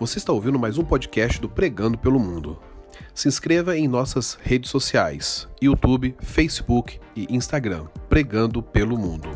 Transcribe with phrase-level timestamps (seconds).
[0.00, 2.58] Você está ouvindo mais um podcast do Pregando pelo Mundo.
[3.14, 9.28] Se inscreva em nossas redes sociais: YouTube, Facebook e Instagram, Pregando pelo Mundo.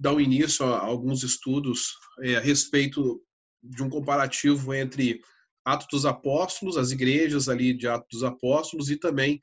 [0.00, 3.22] Dar o início a alguns estudos é, a respeito
[3.62, 5.20] de um comparativo entre
[5.64, 9.40] Atos dos Apóstolos, as igrejas ali de Atos dos Apóstolos e também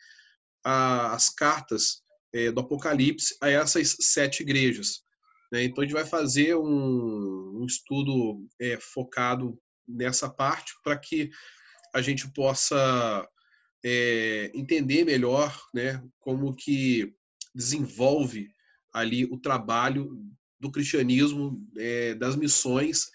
[0.64, 2.02] a, as cartas
[2.34, 5.04] é, do Apocalipse a essas sete igrejas.
[5.52, 5.64] Né?
[5.64, 11.30] Então a gente vai fazer um, um estudo é, focado nessa parte para que
[11.94, 13.28] a gente possa
[13.86, 17.14] é, entender melhor né, como que
[17.54, 18.50] desenvolve
[18.94, 20.18] ali o trabalho
[20.60, 23.08] do cristianismo, é, das missões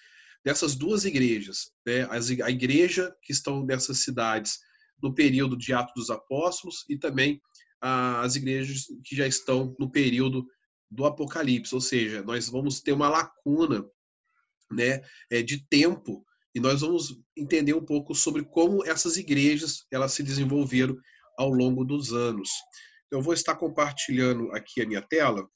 [0.45, 2.09] dessas duas igrejas, né?
[2.43, 4.59] A igreja que estão nessas cidades
[5.03, 7.41] no período de Atos dos Apóstolos e também
[7.81, 10.47] as igrejas que já estão no período
[10.91, 13.85] do Apocalipse, ou seja, nós vamos ter uma lacuna,
[14.71, 20.13] né, é, de tempo e nós vamos entender um pouco sobre como essas igrejas elas
[20.13, 20.97] se desenvolveram
[21.39, 22.51] ao longo dos anos.
[23.11, 25.49] Eu vou estar compartilhando aqui a minha tela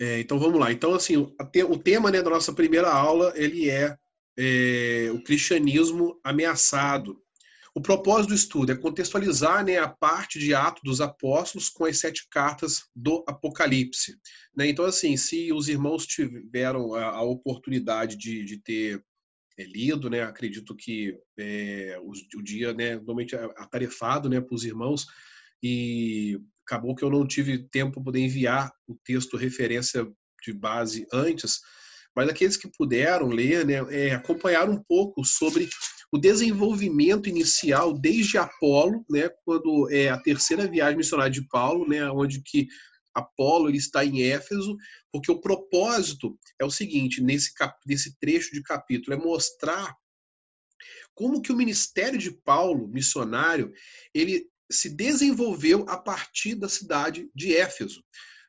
[0.00, 0.72] é, então vamos lá.
[0.72, 3.96] Então assim, o tema né, da nossa primeira aula ele é,
[4.36, 7.20] é, o cristianismo ameaçado.
[7.76, 11.98] O propósito do estudo é contextualizar né, a parte de Atos dos Apóstolos com as
[11.98, 14.16] sete cartas do Apocalipse.
[14.56, 14.68] Né?
[14.68, 19.02] Então assim, se os irmãos tiveram a, a oportunidade de, de ter
[19.56, 20.22] é, lido, né?
[20.22, 25.06] Acredito que é, o, o, dia, né, normalmente é atarefado, né, para os irmãos
[25.62, 30.06] e acabou que eu não tive tempo para poder enviar o texto referência
[30.42, 31.60] de base antes,
[32.14, 35.68] mas aqueles que puderam ler, né, é, acompanhar um pouco sobre
[36.12, 42.08] o desenvolvimento inicial desde Apolo, né, quando é a terceira viagem missionária de Paulo, né,
[42.10, 42.68] onde que
[43.12, 44.76] Apolo ele está em Éfeso,
[45.12, 49.94] porque o propósito é o seguinte, nesse, cap, nesse trecho de capítulo, é mostrar
[51.14, 53.72] como que o ministério de Paulo, missionário,
[54.12, 58.02] ele se desenvolveu a partir da cidade de Éfeso.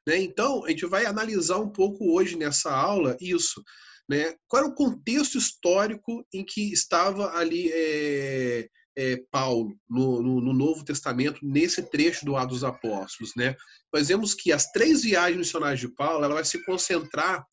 [0.08, 0.18] Né?
[0.20, 3.64] Então, a gente vai analisar um pouco hoje nessa aula isso.
[4.10, 4.36] Né?
[4.48, 10.54] Qual era o contexto histórico em que estava ali é, é, Paulo no, no, no,
[10.54, 13.34] Novo Testamento, nesse trecho do Atos dos Apóstolos?
[13.36, 13.56] Né?
[13.92, 17.44] Nós vemos que as três viagens missionárias de Paulo ela vai se concentrar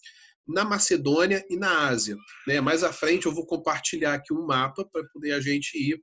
[0.47, 2.17] na Macedônia e na Ásia.
[2.47, 2.61] Né?
[2.61, 5.99] Mais à frente eu vou compartilhar aqui um mapa para poder a gente ir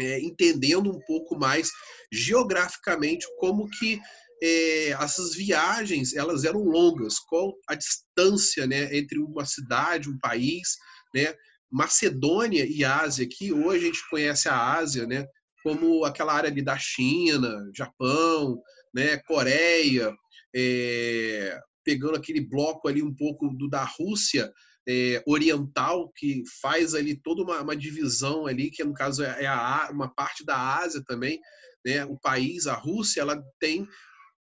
[0.00, 1.70] é, entendendo um pouco mais
[2.12, 4.00] geograficamente como que
[4.42, 10.76] é, essas viagens elas eram longas, qual a distância né, entre uma cidade, um país,
[11.14, 11.34] né?
[11.70, 15.26] Macedônia e Ásia, que hoje a gente conhece a Ásia, né,
[15.62, 18.58] como aquela área ali da China, Japão,
[18.94, 20.10] né, Coreia,
[20.54, 24.50] é, pegando aquele bloco ali um pouco do da Rússia,
[24.88, 29.46] é, oriental que faz ali toda uma, uma, divisão ali, que no caso é, é
[29.46, 31.40] a, uma parte da Ásia também,
[31.84, 32.04] né?
[32.06, 33.86] O país, a Rússia, ela tem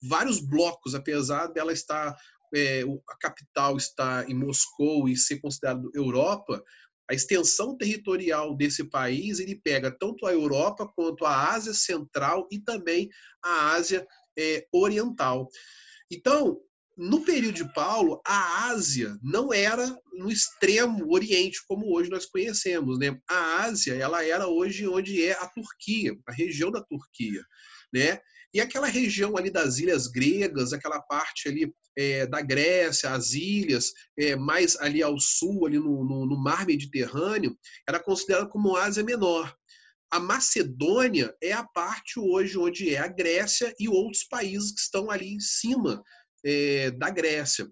[0.03, 2.17] vários blocos, apesar dela estar
[2.55, 6.63] é, a capital está em Moscou e ser considerado Europa,
[7.11, 12.59] a extensão territorial desse país ele pega tanto a Europa quanto a Ásia Central e
[12.59, 13.09] também
[13.43, 14.07] a Ásia
[14.39, 15.49] é, Oriental.
[16.11, 16.61] Então,
[16.97, 22.99] no período de Paulo, a Ásia não era no extremo Oriente como hoje nós conhecemos,
[22.99, 23.19] né?
[23.29, 27.43] A Ásia, ela era hoje onde é a Turquia, a região da Turquia,
[27.93, 28.21] né?
[28.55, 33.93] E aquela região ali das ilhas gregas, aquela parte ali é, da Grécia, as ilhas,
[34.19, 37.57] é, mais ali ao sul, ali no, no, no mar Mediterrâneo,
[37.89, 39.55] era considerada como Ásia Menor.
[40.11, 45.11] A Macedônia é a parte hoje onde é a Grécia e outros países que estão
[45.11, 46.03] ali em cima
[46.45, 47.69] é, da Grécia,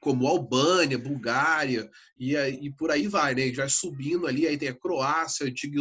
[0.00, 3.52] como Albânia, Bulgária e, e por aí vai, né?
[3.52, 5.80] Já subindo ali, aí tem a Croácia, a antiga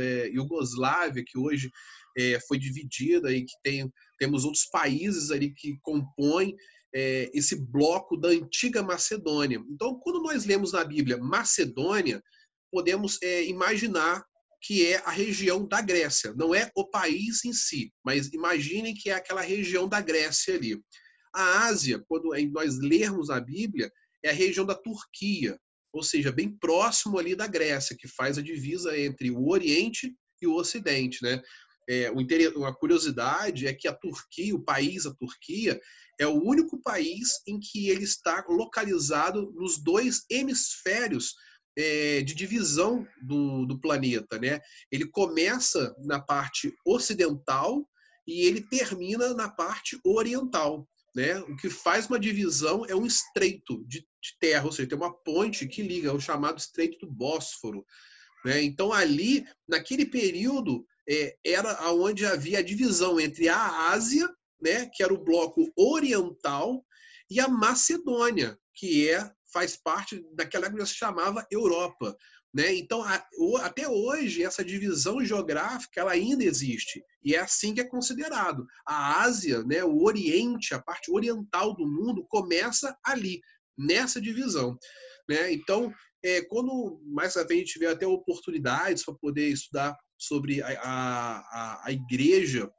[0.00, 1.70] é, Iugoslávia, que hoje
[2.16, 6.54] é, foi dividida e que tem, temos outros países ali que compõem
[6.94, 9.62] é, esse bloco da antiga Macedônia.
[9.70, 12.22] Então, quando nós lemos na Bíblia Macedônia,
[12.70, 14.24] podemos é, imaginar
[14.60, 19.10] que é a região da Grécia, não é o país em si, mas imaginem que
[19.10, 20.80] é aquela região da Grécia ali.
[21.34, 23.90] A Ásia, quando nós lermos a Bíblia,
[24.22, 25.58] é a região da Turquia,
[25.92, 30.46] ou seja, bem próximo ali da Grécia, que faz a divisa entre o Oriente e
[30.46, 31.42] o Ocidente, né?
[31.88, 32.10] é,
[32.54, 35.80] uma curiosidade é que a Turquia, o país, a Turquia,
[36.18, 41.34] é o único país em que ele está localizado nos dois hemisférios
[41.76, 44.38] é, de divisão do, do planeta.
[44.38, 44.60] Né?
[44.90, 47.86] Ele começa na parte ocidental
[48.26, 50.88] e ele termina na parte oriental.
[51.14, 51.38] Né?
[51.40, 55.12] O que faz uma divisão é um estreito de, de terra, ou seja, tem uma
[55.12, 57.84] ponte que liga, é o chamado Estreito do Bósforo.
[58.44, 58.62] Né?
[58.62, 64.28] Então, ali, naquele período, é, era onde havia a divisão entre a Ásia,
[64.60, 66.84] né, que era o bloco oriental,
[67.28, 72.16] e a Macedônia, que é faz parte daquela que se chamava Europa.
[72.54, 72.74] Né?
[72.74, 77.02] Então, a, o, até hoje, essa divisão geográfica ela ainda existe.
[77.24, 78.66] E é assim que é considerado.
[78.86, 83.40] A Ásia, né, o Oriente, a parte oriental do mundo, começa ali,
[83.76, 84.76] nessa divisão.
[85.28, 85.52] Né?
[85.52, 91.82] Então, é, quando mais a gente tiver até oportunidades para poder estudar sobre a, a,
[91.86, 92.70] a igreja,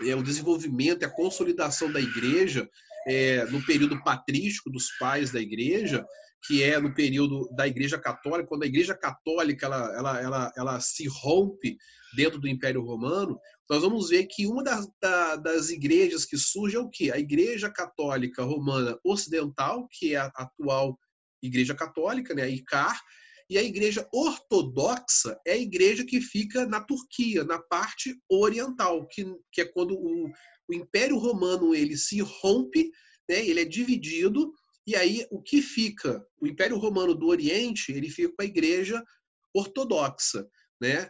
[0.00, 2.68] é, o desenvolvimento e a consolidação da igreja
[3.06, 6.06] é, no período patrístico dos pais da igreja,
[6.44, 10.80] que é no período da Igreja Católica, quando a Igreja Católica ela, ela, ela, ela
[10.80, 11.76] se rompe
[12.16, 13.38] dentro do Império Romano,
[13.70, 17.10] nós vamos ver que uma das, da, das igrejas que surge é o quê?
[17.10, 20.98] A Igreja Católica Romana Ocidental, que é a atual
[21.42, 23.00] Igreja Católica, né, a ICAR,
[23.50, 29.26] e a igreja ortodoxa é a igreja que fica na Turquia, na parte oriental, que,
[29.52, 30.30] que é quando o,
[30.68, 32.90] o Império Romano ele se rompe,
[33.28, 34.52] né, ele é dividido,
[34.86, 36.24] e aí o que fica?
[36.40, 39.02] O Império Romano do Oriente ele fica com a igreja
[39.54, 40.46] ortodoxa,
[40.80, 41.08] né,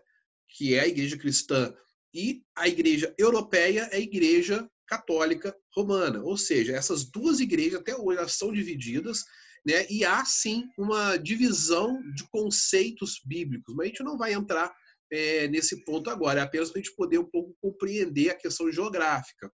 [0.49, 1.75] que é a igreja cristã,
[2.15, 6.23] e a igreja europeia é a igreja católica romana.
[6.23, 9.25] Ou seja, essas duas igrejas até hoje elas são divididas
[9.65, 9.87] né?
[9.89, 14.73] E há sim uma divisão de conceitos bíblicos, mas a gente não vai entrar
[15.11, 18.71] é, nesse ponto agora, é apenas para a gente poder um pouco compreender a questão
[18.73, 19.53] geográfica.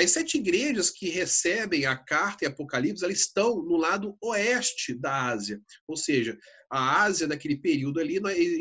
[0.00, 5.26] As sete igrejas que recebem a carta e Apocalipse, elas estão no lado oeste da
[5.26, 5.60] Ásia.
[5.86, 6.38] Ou seja,
[6.70, 8.18] a Ásia, naquele período ali,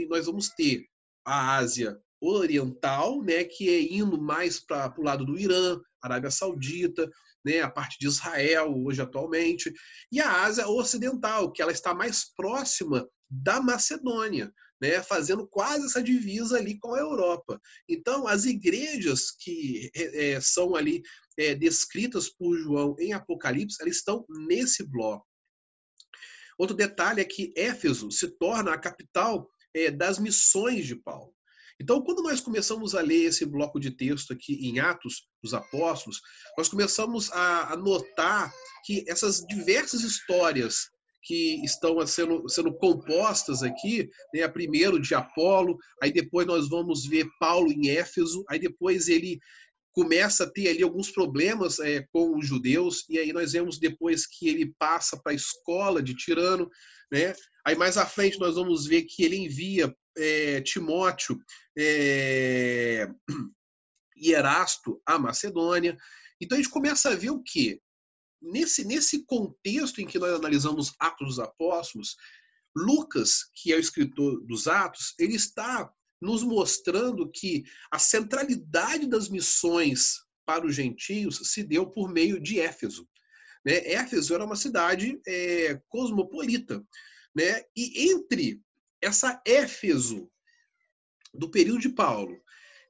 [0.09, 0.85] nós vamos ter
[1.25, 7.09] a Ásia oriental, né, que é indo mais para o lado do Irã, Arábia Saudita,
[7.45, 9.71] né, a parte de Israel hoje atualmente,
[10.11, 14.51] e a Ásia Ocidental, que ela está mais próxima da Macedônia,
[14.81, 17.61] né, fazendo quase essa divisa ali com a Europa.
[17.87, 21.01] Então, as igrejas que é, são ali
[21.39, 25.25] é, descritas por João em Apocalipse, elas estão nesse bloco.
[26.57, 31.33] Outro detalhe é que Éfeso se torna a capital é, das missões de Paulo.
[31.81, 36.19] Então, quando nós começamos a ler esse bloco de texto aqui em Atos dos Apóstolos,
[36.57, 38.51] nós começamos a, notar
[38.83, 40.89] que essas diversas histórias
[41.23, 47.25] que estão sendo, sendo compostas aqui, né, primeiro de Apolo, aí depois nós vamos ver
[47.39, 49.39] Paulo em Éfeso, aí depois ele
[49.91, 54.25] começa a ter ali alguns problemas é, com os judeus, e aí nós vemos depois
[54.25, 56.69] que ele passa para a escola de Tirano,
[57.11, 57.35] né?
[57.65, 61.37] Aí mais à frente nós vamos ver que ele envia é, Timóteo
[61.77, 63.07] é,
[64.15, 65.97] e Erasto à Macedônia.
[66.41, 67.81] Então a gente começa a ver o que?
[68.41, 72.15] Nesse, nesse contexto em que nós analisamos Atos dos Apóstolos,
[72.75, 79.29] Lucas, que é o escritor dos Atos, ele está nos mostrando que a centralidade das
[79.29, 83.07] missões para os gentios se deu por meio de Éfeso.
[83.63, 83.91] Né?
[83.91, 86.83] Éfeso era uma cidade é, cosmopolita.
[87.35, 87.63] Né?
[87.75, 88.61] E entre
[89.01, 90.29] essa Éfeso
[91.33, 92.41] do período de Paulo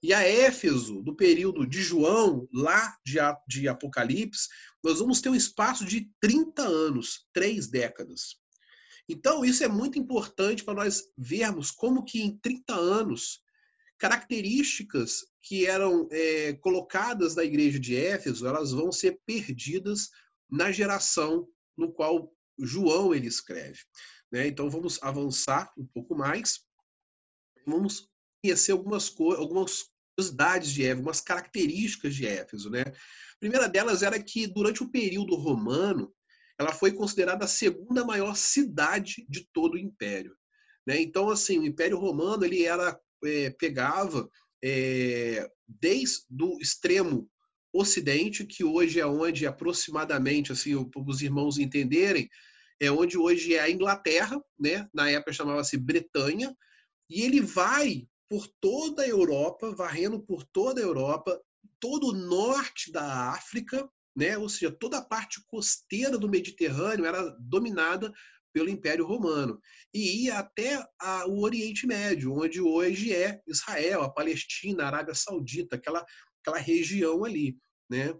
[0.01, 2.98] e a Éfeso do período de João, lá
[3.45, 4.48] de, Apocalipse,
[4.83, 8.38] nós vamos ter um espaço de 30 anos, três décadas.
[9.10, 13.42] Então, isso é muito importante para nós vermos como que em 30 anos,
[13.98, 20.10] características que eram é, colocadas na igreja de Éfeso, elas vão ser perdidas
[20.48, 23.80] na geração no qual João ele escreve.
[24.32, 24.48] Né?
[24.48, 26.60] Então vamos avançar um pouco mais.
[27.66, 28.10] Vamos
[28.44, 29.86] conhecer algumas, algumas
[30.16, 32.70] curiosidades de Éfeso, algumas características de Éfeso.
[32.70, 32.82] Né?
[32.82, 36.13] A primeira delas era que durante o período romano,
[36.60, 40.36] ela foi considerada a segunda maior cidade de todo o Império.
[40.86, 41.01] Né?
[41.01, 44.30] Então, assim, o Império Romano ele era é, pegava
[44.63, 47.30] é, desde o extremo
[47.72, 52.28] Ocidente, que hoje é onde aproximadamente, assim, os irmãos entenderem,
[52.80, 54.89] é onde hoje é a Inglaterra, né?
[54.92, 56.56] Na época chamava-se Bretanha,
[57.08, 61.39] e ele vai por toda a Europa, varrendo por toda a Europa,
[61.80, 64.38] todo o norte da África, né?
[64.38, 68.12] Ou seja, toda a parte costeira do Mediterrâneo era dominada
[68.54, 69.60] pelo Império Romano
[69.94, 75.13] e ia até a, o Oriente Médio, onde hoje é Israel, a Palestina, a Arábia
[75.13, 76.06] Saudita, aquela,
[76.42, 77.58] aquela região ali,
[77.89, 78.13] né?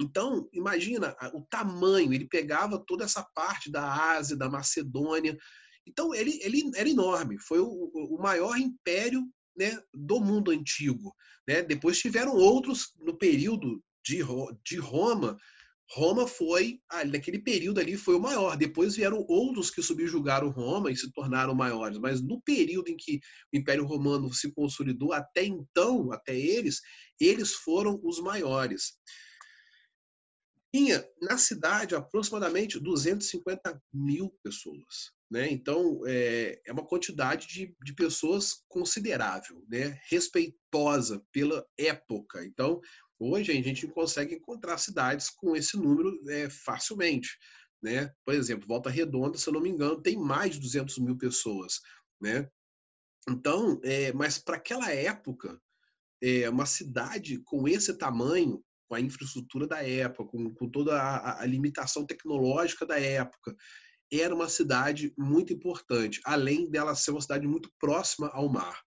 [0.00, 5.38] Então, imagina o tamanho, ele pegava toda essa parte da Ásia, da Macedônia.
[5.86, 9.22] Então, ele, ele era enorme, foi o, o maior império
[9.56, 11.14] né, do mundo antigo.
[11.48, 11.62] Né?
[11.62, 14.22] Depois tiveram outros no período de,
[14.64, 15.36] de Roma.
[15.88, 16.80] Roma foi,
[17.12, 18.56] naquele período ali, foi o maior.
[18.56, 21.98] Depois vieram outros que subjugaram Roma e se tornaram maiores.
[21.98, 23.20] Mas no período em que
[23.52, 26.80] o Império Romano se consolidou, até então, até eles,
[27.20, 28.98] eles foram os maiores
[30.76, 35.10] tinha na cidade aproximadamente 250 mil pessoas.
[35.30, 35.50] Né?
[35.50, 39.98] Então, é, é uma quantidade de, de pessoas considerável, né?
[40.08, 42.44] respeitosa pela época.
[42.44, 42.80] Então,
[43.18, 47.36] hoje a gente consegue encontrar cidades com esse número é, facilmente.
[47.82, 48.12] Né?
[48.24, 51.80] Por exemplo, Volta Redonda, se eu não me engano, tem mais de 200 mil pessoas.
[52.20, 52.48] Né?
[53.28, 55.60] Então, é, mas para aquela época,
[56.22, 61.42] é, uma cidade com esse tamanho, com a infraestrutura da época, com, com toda a,
[61.42, 63.54] a, limitação tecnológica da época.
[64.12, 68.80] Era uma cidade muito importante, além dela ser uma cidade muito próxima ao mar.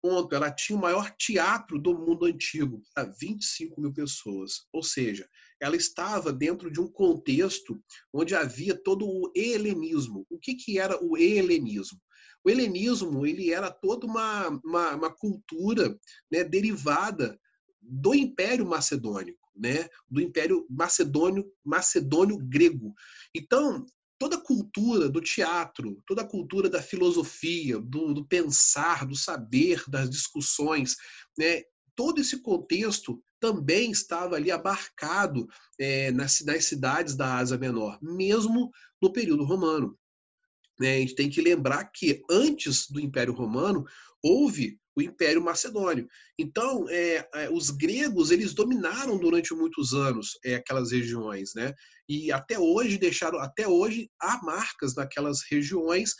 [0.00, 4.66] Ponto, ela tinha o maior teatro do mundo antigo, para 25 mil pessoas.
[4.72, 5.28] Ou seja,
[5.60, 7.80] ela estava dentro de um contexto
[8.12, 10.24] onde havia todo o helenismo.
[10.30, 12.00] O que, que era o helenismo?
[12.44, 15.98] O helenismo ele era toda uma, uma, uma cultura
[16.30, 17.38] né, derivada
[17.82, 19.88] do Império Macedônico, né?
[20.08, 22.94] do Império Macedônio, Macedônio Grego.
[23.34, 23.84] Então,
[24.18, 29.82] toda a cultura do teatro, toda a cultura da filosofia, do, do pensar, do saber,
[29.88, 30.96] das discussões,
[31.38, 31.62] né?
[31.94, 35.48] todo esse contexto também estava ali abarcado
[35.78, 38.70] é, nas, nas cidades da Ásia Menor, mesmo
[39.00, 39.96] no período romano.
[40.78, 40.96] Né?
[40.96, 43.84] A gente tem que lembrar que antes do Império Romano
[44.22, 46.08] houve o Império Macedônio.
[46.36, 51.72] Então, é, é, os gregos eles dominaram durante muitos anos é, aquelas regiões, né?
[52.08, 56.14] E até hoje deixaram, até hoje há marcas naquelas regiões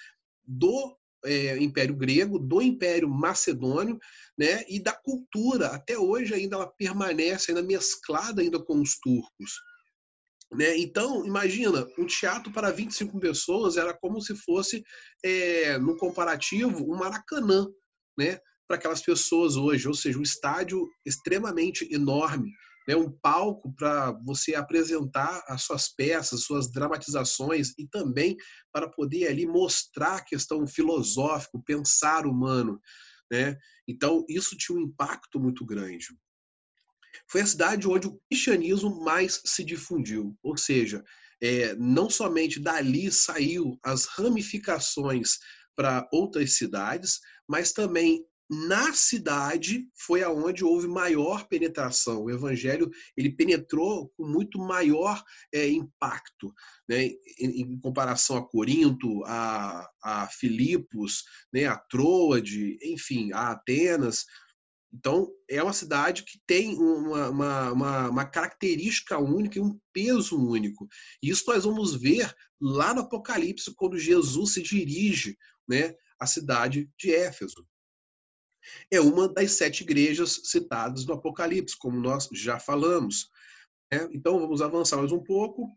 [0.47, 3.99] do é, Império Grego, do Império Macedônio,
[4.39, 4.65] né?
[4.69, 5.69] E da cultura.
[5.69, 9.55] Até hoje ainda ela permanece ainda mesclada ainda com os turcos.
[10.53, 10.79] Né?
[10.79, 14.83] Então, imagina, um teatro para 25 pessoas era como se fosse,
[15.23, 17.67] é, no comparativo, um Maracanã.
[18.19, 18.41] Né?
[18.69, 22.53] Para aquelas pessoas hoje, ou seja, um estádio extremamente enorme,
[22.87, 28.37] né, um palco para você apresentar as suas peças, suas dramatizações e também
[28.71, 32.81] para poder ali mostrar a questão filosófica, pensar humano,
[33.31, 33.57] né?
[33.87, 36.07] Então isso tinha um impacto muito grande.
[37.31, 41.05] Foi a cidade onde o cristianismo mais se difundiu, ou seja,
[41.43, 45.39] é, não somente dali saiu as ramificações
[45.77, 52.23] para outras cidades, mas também na cidade foi aonde houve maior penetração.
[52.23, 56.53] O evangelho ele penetrou com muito maior é, impacto,
[56.89, 57.09] né?
[57.39, 61.67] em, em, comparação a Corinto, a, a Filipos, né?
[61.67, 64.25] a Troade, enfim, a Atenas.
[64.95, 70.39] Então, é uma cidade que tem uma, uma, uma, uma característica única e um peso
[70.39, 70.89] único.
[71.23, 75.37] E isso nós vamos ver lá no Apocalipse, quando Jesus se dirige
[75.69, 77.67] né, à cidade de Éfeso
[78.91, 83.29] é uma das sete igrejas citadas no Apocalipse, como nós já falamos.
[83.93, 84.09] Né?
[84.13, 85.69] Então, vamos avançar mais um pouco.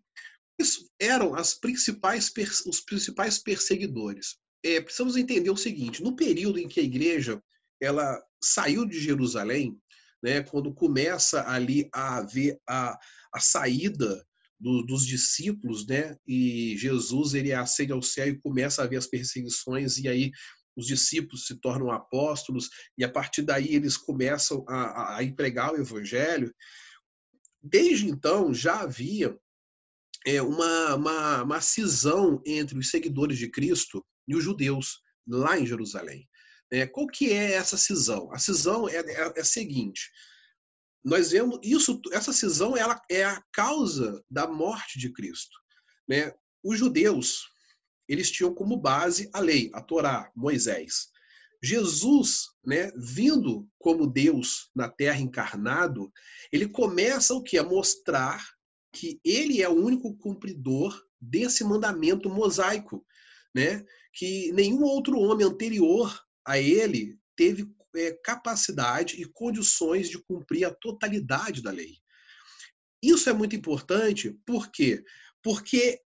[1.00, 2.32] Eram as principais,
[2.68, 4.38] os principais perseguidores.
[4.64, 7.42] É, precisamos entender o seguinte: no período em que a igreja
[7.82, 9.76] ela saiu de Jerusalém,
[10.24, 12.98] né, quando começa ali a haver a,
[13.34, 14.24] a saída
[14.60, 19.08] do, dos discípulos, né, e Jesus ele ascende ao céu e começa a haver as
[19.08, 20.32] perseguições, e aí
[20.76, 25.80] os discípulos se tornam apóstolos e a partir daí eles começam a, a empregar o
[25.80, 26.54] evangelho.
[27.62, 29.38] Desde então já havia
[30.26, 35.66] é, uma, uma, uma cisão entre os seguidores de Cristo e os judeus lá em
[35.66, 36.28] Jerusalém.
[36.72, 38.32] É, qual que é essa cisão?
[38.32, 40.10] A cisão é, é, é a seguinte:
[41.04, 45.58] nós vemos isso, essa cisão ela é a causa da morte de Cristo.
[46.08, 46.34] Né?
[46.64, 47.51] Os judeus
[48.12, 51.08] eles tinham como base a lei, a Torá, Moisés.
[51.64, 56.12] Jesus, né, vindo como Deus na terra encarnado,
[56.52, 58.46] ele começa o que a mostrar
[58.92, 63.06] que ele é o único cumpridor desse mandamento mosaico,
[63.56, 63.86] né?
[64.12, 66.14] Que nenhum outro homem anterior
[66.46, 71.96] a ele teve é, capacidade e condições de cumprir a totalidade da lei.
[73.02, 75.02] Isso é muito importante, por quê?
[75.42, 76.02] Porque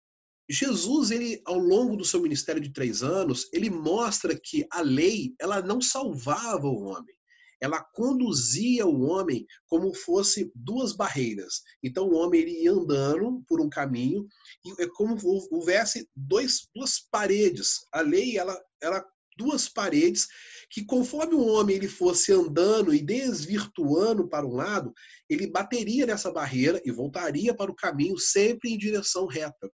[0.51, 5.33] Jesus, ele, ao longo do seu ministério de três anos, ele mostra que a lei,
[5.39, 7.15] ela não salvava o homem.
[7.61, 11.61] Ela conduzia o homem como fosse duas barreiras.
[11.83, 14.27] Então o homem ele ia andando por um caminho
[14.65, 15.15] e é como
[15.51, 17.85] houvesse dois, duas paredes.
[17.93, 19.05] A lei ela, ela
[19.37, 20.27] duas paredes
[20.69, 24.93] que conforme o homem ele fosse andando e desvirtuando para um lado,
[25.29, 29.71] ele bateria nessa barreira e voltaria para o caminho sempre em direção reta.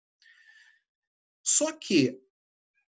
[1.45, 2.19] Só que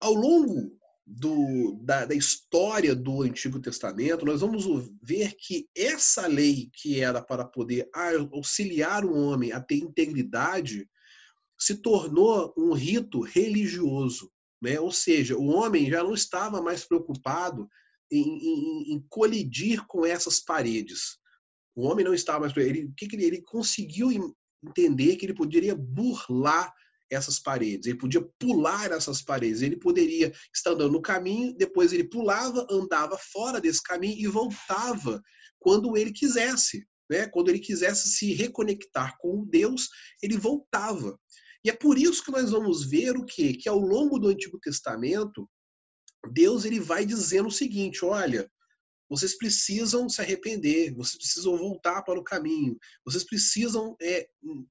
[0.00, 4.64] ao longo do, da, da, história do Antigo Testamento, nós vamos
[5.02, 7.88] ver que essa lei que era para poder
[8.32, 10.88] auxiliar o homem a ter integridade
[11.58, 14.30] se tornou um rito religioso.
[14.60, 14.80] Né?
[14.80, 17.68] Ou seja, o homem já não estava mais preocupado
[18.10, 21.18] em, em, em colidir com essas paredes.
[21.74, 22.56] O homem não estava mais.
[22.56, 24.10] Ele, que ele, ele conseguiu
[24.62, 26.72] entender que ele poderia burlar
[27.10, 32.04] essas paredes, ele podia pular essas paredes, ele poderia estar andando no caminho, depois ele
[32.04, 35.22] pulava, andava fora desse caminho e voltava
[35.58, 36.86] quando ele quisesse.
[37.08, 37.28] Né?
[37.28, 39.88] Quando ele quisesse se reconectar com Deus,
[40.22, 41.16] ele voltava.
[41.64, 43.54] E é por isso que nós vamos ver o quê?
[43.54, 45.48] Que ao longo do Antigo Testamento,
[46.32, 48.50] Deus ele vai dizendo o seguinte: olha,
[49.08, 54.28] vocês precisam se arrepender, vocês precisam voltar para o caminho, vocês precisam é,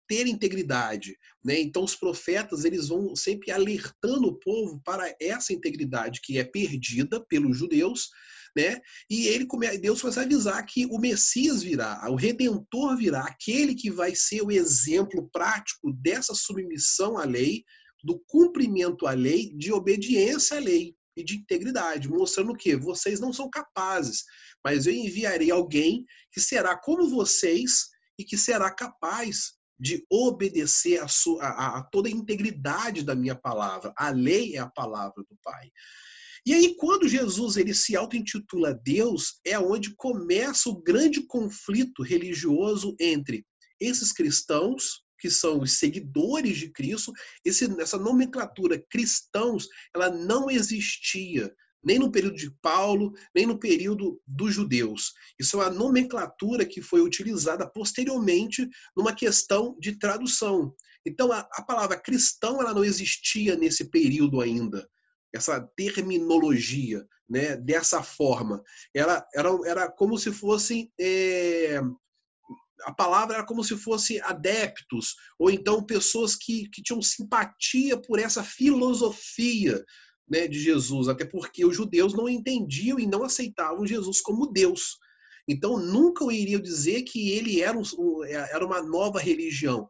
[0.08, 1.18] ter integridade.
[1.44, 1.60] Né?
[1.60, 7.24] Então, os profetas eles vão sempre alertando o povo para essa integridade que é perdida
[7.28, 8.10] pelos judeus.
[8.56, 8.80] Né?
[9.10, 9.46] E ele
[9.82, 14.52] Deus vai avisar que o Messias virá, o Redentor virá, aquele que vai ser o
[14.52, 17.66] exemplo prático dessa submissão à lei,
[18.02, 23.32] do cumprimento à lei, de obediência à lei e de integridade, mostrando que vocês não
[23.32, 24.24] são capazes,
[24.64, 27.88] mas eu enviarei alguém que será como vocês
[28.20, 33.36] e que será capaz de obedecer a, sua, a, a toda a integridade da minha
[33.36, 33.94] palavra.
[33.98, 35.70] A lei é a palavra do Pai.
[36.46, 42.96] E aí, quando Jesus ele se auto-intitula Deus, é onde começa o grande conflito religioso
[43.00, 43.46] entre
[43.80, 47.12] esses cristãos que são os seguidores de Cristo,
[47.44, 51.52] esse, essa nomenclatura cristãos, ela não existia
[51.84, 55.14] nem no período de Paulo, nem no período dos judeus.
[55.40, 60.76] Isso é uma nomenclatura que foi utilizada posteriormente numa questão de tradução.
[61.04, 64.88] Então, a, a palavra cristão ela não existia nesse período ainda.
[65.34, 68.64] Essa terminologia, né, dessa forma.
[68.94, 71.82] Ela era, era como se fossem é,
[72.84, 78.20] a palavra era como se fosse adeptos, ou então pessoas que, que tinham simpatia por
[78.20, 79.84] essa filosofia
[80.28, 84.98] né, de Jesus, até porque os judeus não entendiam e não aceitavam Jesus como Deus.
[85.48, 89.90] Então nunca iriam dizer que ele era, um, era uma nova religião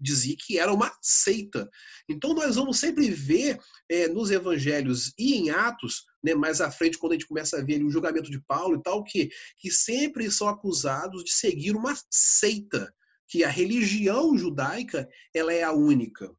[0.00, 1.68] dizia que era uma seita.
[2.08, 3.58] Então nós vamos sempre ver
[3.88, 7.64] é, nos evangelhos e em Atos, né, mais à frente, quando a gente começa a
[7.64, 11.94] ver o julgamento de Paulo e tal, que, que sempre são acusados de seguir uma
[12.10, 12.92] seita,
[13.28, 16.34] que a religião judaica ela é a única.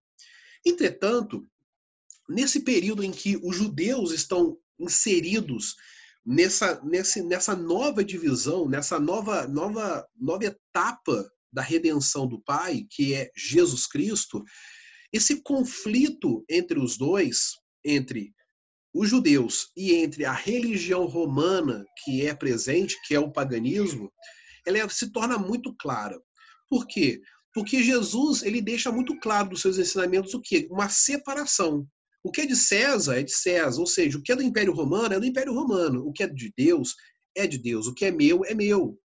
[0.65, 1.47] Entretanto,
[2.27, 5.75] nesse período em que os judeus estão inseridos
[6.25, 13.13] nessa, nessa, nessa nova divisão, nessa nova, nova, nova etapa da redenção do Pai, que
[13.13, 14.43] é Jesus Cristo,
[15.11, 17.51] esse conflito entre os dois,
[17.83, 18.33] entre
[18.93, 24.11] os judeus e entre a religião romana que é presente, que é o paganismo,
[24.65, 26.19] ela é, se torna muito clara.
[26.69, 27.21] Por quê?
[27.53, 30.67] Porque Jesus ele deixa muito claro dos seus ensinamentos o que?
[30.69, 31.85] Uma separação.
[32.23, 34.73] O que é de César é de César, ou seja, o que é do Império
[34.73, 36.95] Romano é do Império Romano, o que é de Deus
[37.35, 38.97] é de Deus, o que é meu é meu.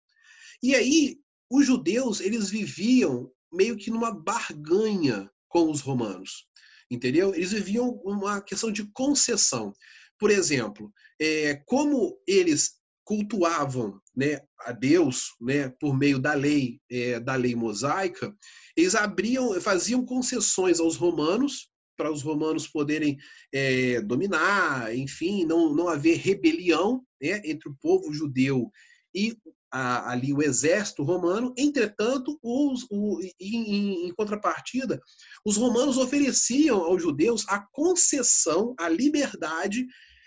[0.61, 1.17] E aí
[1.55, 6.47] os judeus eles viviam meio que numa barganha com os romanos,
[6.91, 7.33] entendeu?
[7.33, 9.73] Eles viviam uma questão de concessão.
[10.19, 12.73] Por exemplo, é, como eles
[13.05, 18.35] cultuavam né, a Deus né, por meio da lei é, da lei mosaica,
[18.75, 23.17] eles abriam, faziam concessões aos romanos para os romanos poderem
[23.53, 28.69] é, dominar, enfim, não, não haver rebelião né, entre o povo judeu
[29.13, 29.37] e
[29.71, 31.53] a, ali o exército romano.
[31.57, 34.99] Entretanto, os, o, em, em, contrapartida,
[35.45, 39.85] os romanos ofereciam aos judeus a concessão, a liberdade,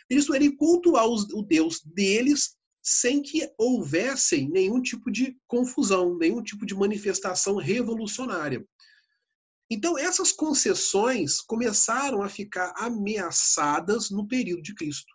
[0.09, 6.43] eles poderem cultuar os, o Deus deles sem que houvessem nenhum tipo de confusão, nenhum
[6.43, 8.65] tipo de manifestação revolucionária.
[9.71, 15.13] Então, essas concessões começaram a ficar ameaçadas no período de Cristo.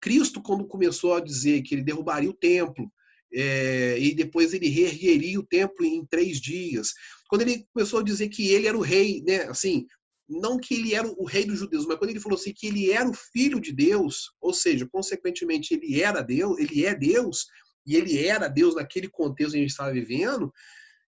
[0.00, 2.88] Cristo, quando começou a dizer que ele derrubaria o templo,
[3.38, 6.94] é, e depois ele reergueria o templo em três dias.
[7.28, 9.86] Quando ele começou a dizer que ele era o rei, né, assim,
[10.26, 12.90] não que ele era o rei dos judeus, mas quando ele falou assim que ele
[12.90, 17.46] era o filho de Deus, ou seja, consequentemente ele era Deus, ele é Deus,
[17.86, 20.52] e ele era Deus naquele contexto que a gente estava vivendo, o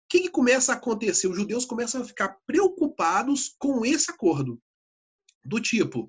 [0.10, 1.28] que, que começa a acontecer?
[1.28, 4.60] Os judeus começam a ficar preocupados com esse acordo.
[5.46, 6.08] Do tipo,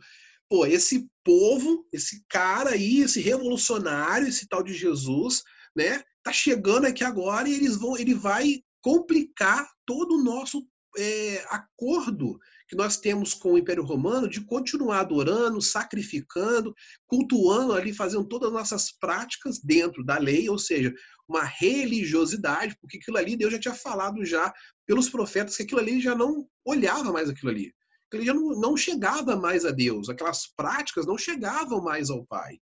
[0.49, 5.43] pô, esse povo, esse cara aí, esse revolucionário, esse tal de Jesus,
[5.77, 11.45] né, tá chegando aqui agora e eles vão, ele vai complicar todo o nosso é,
[11.49, 16.75] acordo que nós temos com o Império Romano de continuar adorando, sacrificando,
[17.07, 20.93] cultuando ali, fazendo todas as nossas práticas dentro da lei, ou seja,
[21.27, 24.53] uma religiosidade, porque aquilo ali Deus já tinha falado já
[24.87, 27.73] pelos profetas que aquilo ali já não olhava mais aquilo ali.
[28.07, 32.59] Aquilo já não, não chegava mais a Deus, aquelas práticas não chegavam mais ao Pai.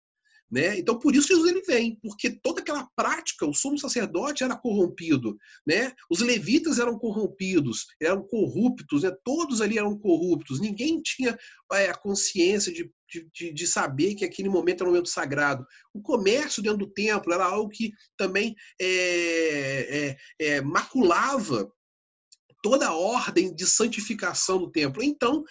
[0.49, 0.77] Né?
[0.77, 5.35] Então, por isso Jesus ele vem, porque toda aquela prática, o sumo sacerdote era corrompido,
[5.65, 5.91] né?
[6.09, 9.11] os levitas eram corrompidos, eram corruptos, né?
[9.23, 11.35] todos ali eram corruptos, ninguém tinha
[11.73, 12.91] é, a consciência de,
[13.33, 15.65] de, de, saber que aquele momento era um momento sagrado.
[15.91, 21.71] O comércio dentro do templo era algo que também é, é, é maculava
[22.61, 25.01] toda a ordem de santificação do templo.
[25.01, 25.43] Então,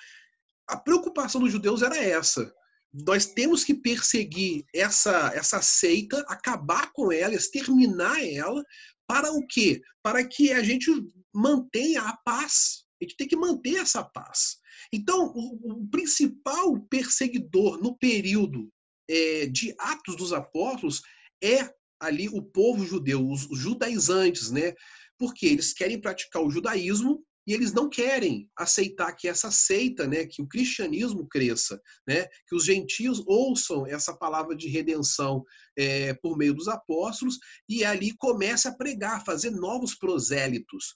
[0.68, 2.52] a preocupação dos judeus era essa
[2.94, 8.64] nós temos que perseguir essa, essa seita, acabar com ela, exterminar ela,
[9.06, 9.82] para o quê?
[10.02, 10.90] Para que a gente
[11.34, 12.84] mantenha a paz.
[13.00, 14.58] A gente tem que manter essa paz.
[14.92, 18.70] Então, o, o principal perseguidor no período
[19.10, 21.02] é, de Atos dos Apóstolos
[21.42, 24.72] é ali o povo judeu, os, os judaizantes, né?
[25.18, 30.26] Porque eles querem praticar o judaísmo e eles não querem aceitar que essa seita, né,
[30.26, 35.44] que o cristianismo cresça, né, que os gentios ouçam essa palavra de redenção
[35.76, 40.94] é, por meio dos apóstolos e ali comece a pregar, fazer novos prosélitos.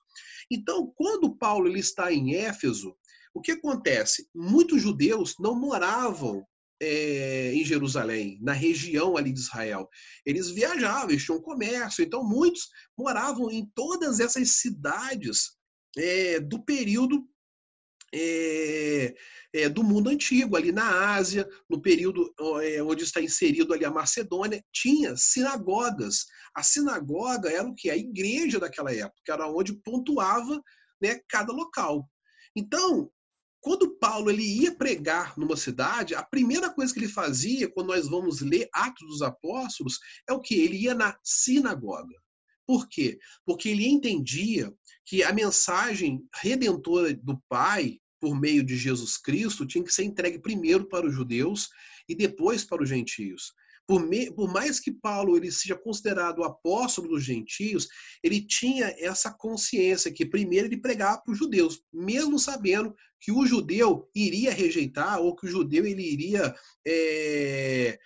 [0.50, 2.96] Então, quando Paulo ele está em Éfeso,
[3.34, 4.28] o que acontece?
[4.34, 6.44] Muitos judeus não moravam
[6.80, 9.88] é, em Jerusalém, na região ali de Israel.
[10.24, 15.57] Eles viajavam, eles tinham comércio, então muitos moravam em todas essas cidades
[15.98, 17.28] é, do período
[18.14, 19.14] é,
[19.52, 22.32] é, do mundo antigo, ali na Ásia, no período
[22.62, 26.26] é, onde está inserido ali a Macedônia, tinha sinagogas.
[26.54, 27.90] A sinagoga era o que?
[27.90, 30.62] A igreja daquela época, era onde pontuava
[31.02, 32.08] né, cada local.
[32.56, 33.10] Então,
[33.60, 38.08] quando Paulo ele ia pregar numa cidade, a primeira coisa que ele fazia, quando nós
[38.08, 40.54] vamos ler Atos dos Apóstolos, é o que?
[40.54, 42.14] Ele ia na sinagoga.
[42.66, 43.18] Por quê?
[43.44, 44.72] Porque ele entendia
[45.08, 50.38] que a mensagem redentora do Pai, por meio de Jesus Cristo, tinha que ser entregue
[50.38, 51.70] primeiro para os judeus
[52.06, 53.54] e depois para os gentios.
[53.86, 57.88] Por, me, por, mais que Paulo ele seja considerado o apóstolo dos gentios,
[58.22, 63.46] ele tinha essa consciência que primeiro ele pregava para os judeus, mesmo sabendo que o
[63.46, 66.54] judeu iria rejeitar ou que o judeu ele iria
[66.86, 67.98] é,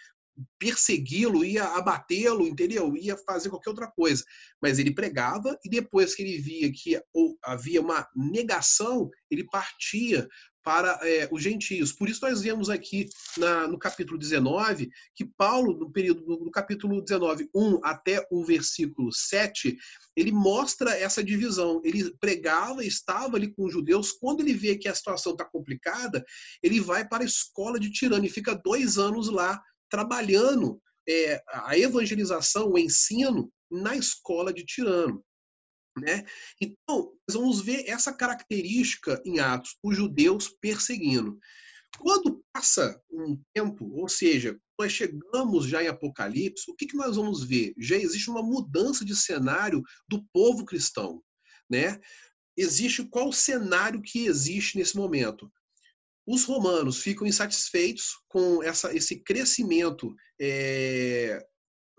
[0.59, 2.97] persegui-lo, ia abatê-lo, entendeu?
[2.97, 4.25] Ia fazer qualquer outra coisa.
[4.61, 7.01] Mas ele pregava e depois que ele via que
[7.43, 10.29] havia uma negação, ele partia
[10.65, 11.93] para é, os gentios.
[11.93, 17.03] Por isso nós vemos aqui na, no capítulo 19 que Paulo, no período do capítulo
[17.03, 19.77] 19, 1 até o versículo 7,
[20.17, 21.81] ele mostra essa divisão.
[21.85, 24.13] Ele pregava, estava ali com os judeus.
[24.13, 26.25] Quando ele vê que a situação está complicada,
[26.63, 29.61] ele vai para a escola de Tirano e fica dois anos lá
[29.93, 35.23] trabalhando é, a evangelização, o ensino na escola de Tirano.
[35.99, 36.25] Né?
[36.59, 41.39] Então, vamos ver essa característica em Atos, os judeus perseguindo.
[41.99, 47.17] Quando passa um tempo, ou seja, nós chegamos já em Apocalipse, o que, que nós
[47.17, 47.75] vamos ver?
[47.77, 51.23] Já existe uma mudança de cenário do povo cristão.
[51.69, 52.01] Né?
[52.57, 55.53] Existe qual cenário que existe nesse momento?
[56.27, 61.45] Os romanos ficam insatisfeitos com essa, esse crescimento é,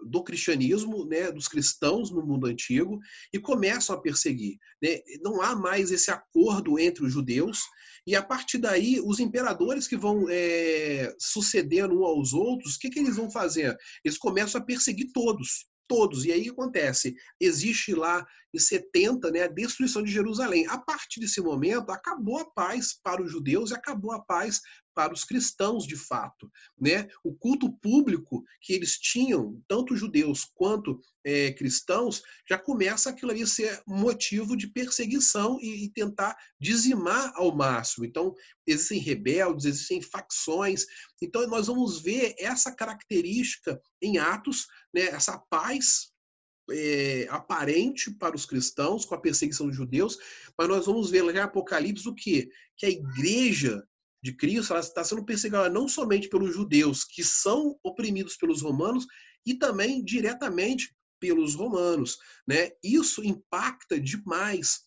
[0.06, 3.00] do cristianismo, né, dos cristãos no mundo antigo,
[3.34, 4.58] e começam a perseguir.
[4.82, 5.00] Né?
[5.22, 7.60] Não há mais esse acordo entre os judeus,
[8.06, 12.90] e a partir daí, os imperadores que vão é, sucedendo uns aos outros, o que,
[12.90, 13.78] que eles vão fazer?
[14.04, 16.26] Eles começam a perseguir todos todos.
[16.26, 17.16] E aí acontece?
[17.40, 20.68] Existe lá em 70 né, a destruição de Jerusalém.
[20.68, 24.62] A partir desse momento, acabou a paz para os judeus e acabou a paz
[24.94, 26.52] para os cristãos, de fato.
[26.80, 27.08] Né?
[27.24, 33.44] O culto público que eles tinham, tanto judeus quanto é, cristãos, já começa aquilo ali
[33.44, 38.06] a ser motivo de perseguição e, e tentar dizimar ao máximo.
[38.06, 38.34] Então,
[38.66, 40.86] existem rebeldes, existem facções.
[41.22, 45.04] Então, nós vamos ver essa característica em Atos, né?
[45.04, 46.14] essa paz
[46.72, 50.18] é, aparente para os cristãos, com a perseguição dos judeus,
[50.58, 52.50] mas nós vamos ver lá em Apocalipse o quê?
[52.78, 53.84] Que a igreja
[54.24, 59.06] de Cristo está sendo perseguida não somente pelos judeus, que são oprimidos pelos romanos,
[59.46, 62.18] e também diretamente pelos romanos.
[62.48, 62.72] Né?
[62.82, 64.80] Isso impacta demais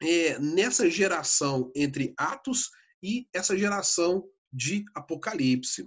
[0.00, 2.70] é, nessa geração entre Atos
[3.02, 5.84] e essa geração de Apocalipse.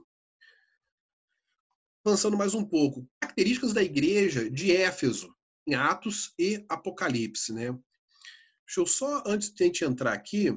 [2.05, 5.33] Avançando mais um pouco, características da igreja de Éfeso,
[5.65, 7.53] em Atos e Apocalipse.
[7.53, 7.71] Né?
[7.71, 10.51] Deixa eu só, antes de a gente entrar aqui,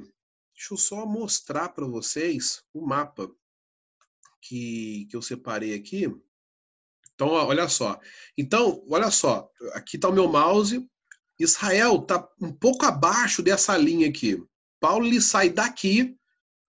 [0.59, 3.31] deixa eu só mostrar para vocês o mapa
[4.41, 6.13] que, que eu separei aqui.
[7.15, 7.97] Então, olha só.
[8.37, 9.49] Então, olha só.
[9.73, 10.85] Aqui está o meu mouse.
[11.39, 14.37] Israel está um pouco abaixo dessa linha aqui.
[14.81, 16.17] Paulo ele sai daqui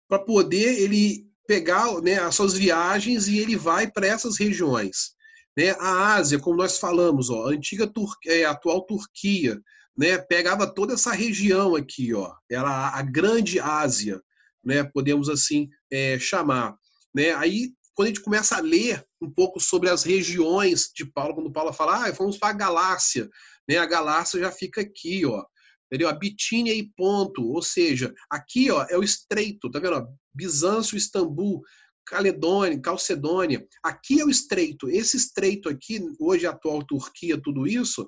[0.10, 5.16] para poder ele pegar né, as suas viagens e ele vai para essas regiões.
[5.56, 5.72] Né?
[5.80, 9.62] A Ásia, como nós falamos, ó, a antiga Tur é, atual Turquia,
[9.98, 14.22] né, pegava toda essa região aqui, ó, era a Grande Ásia,
[14.64, 16.76] né, podemos assim é, chamar.
[17.14, 17.34] Né?
[17.34, 21.52] Aí quando a gente começa a ler um pouco sobre as regiões de Paulo, quando
[21.52, 23.28] Paulo fala, ah, vamos para a Galácia,
[23.68, 23.78] né?
[23.78, 25.44] A Galácia já fica aqui, ó.
[25.88, 26.08] Entendeu?
[26.08, 30.08] A Bitínia e ponto, ou seja, aqui, ó, é o estreito, tá vendo?
[30.32, 31.64] Bizâncio, Istambul,
[32.06, 33.66] Caledônia, Calcedônia.
[33.82, 34.88] Aqui é o estreito.
[34.90, 38.08] Esse estreito aqui, hoje a atual Turquia, tudo isso,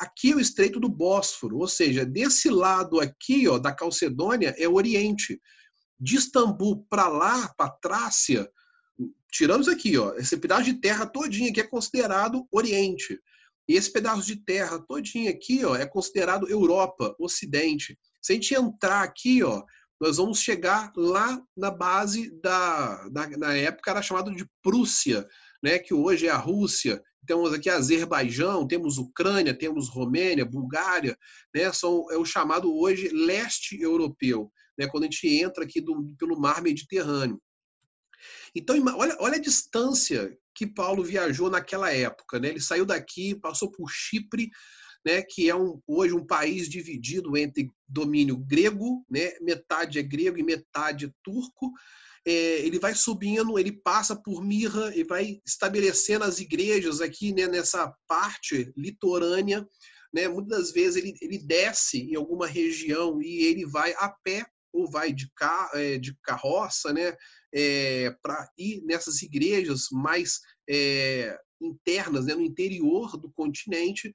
[0.00, 4.66] aqui é o estreito do Bósforo, ou seja, desse lado aqui, ó, da Calcedônia é
[4.66, 5.38] o Oriente.
[5.98, 8.50] De Istambul para lá, para Trácia,
[9.30, 13.20] tiramos aqui, ó, esse pedaço de terra todinho que é considerado Oriente.
[13.68, 17.98] E esse pedaço de terra todinho aqui, ó, é considerado Europa, Ocidente.
[18.22, 19.62] Se a gente entrar aqui, ó,
[20.00, 25.28] nós vamos chegar lá na base da, da na época era chamado de Prússia,
[25.62, 27.02] né, que hoje é a Rússia.
[27.26, 31.16] Temos aqui Azerbaijão, temos Ucrânia, temos Romênia, Bulgária,
[31.54, 36.14] né, são é o chamado hoje leste europeu, né, quando a gente entra aqui do,
[36.18, 37.40] pelo mar Mediterrâneo.
[38.54, 42.38] Então, olha, olha a distância que Paulo viajou naquela época.
[42.38, 42.48] Né?
[42.48, 44.50] Ele saiu daqui, passou por Chipre,
[45.04, 50.38] né, que é um, hoje um país dividido entre domínio grego, né, metade é grego
[50.38, 51.72] e metade é turco.
[52.26, 52.32] É,
[52.66, 57.94] ele vai subindo, ele passa por Mirra e vai estabelecendo as igrejas aqui né, nessa
[58.06, 59.66] parte litorânea.
[60.12, 60.28] Né?
[60.28, 65.12] Muitas vezes ele, ele desce em alguma região e ele vai a pé ou vai
[65.12, 67.16] de, car é, de carroça, né?
[67.54, 74.12] é, para ir nessas igrejas mais é, internas, né, no interior do continente.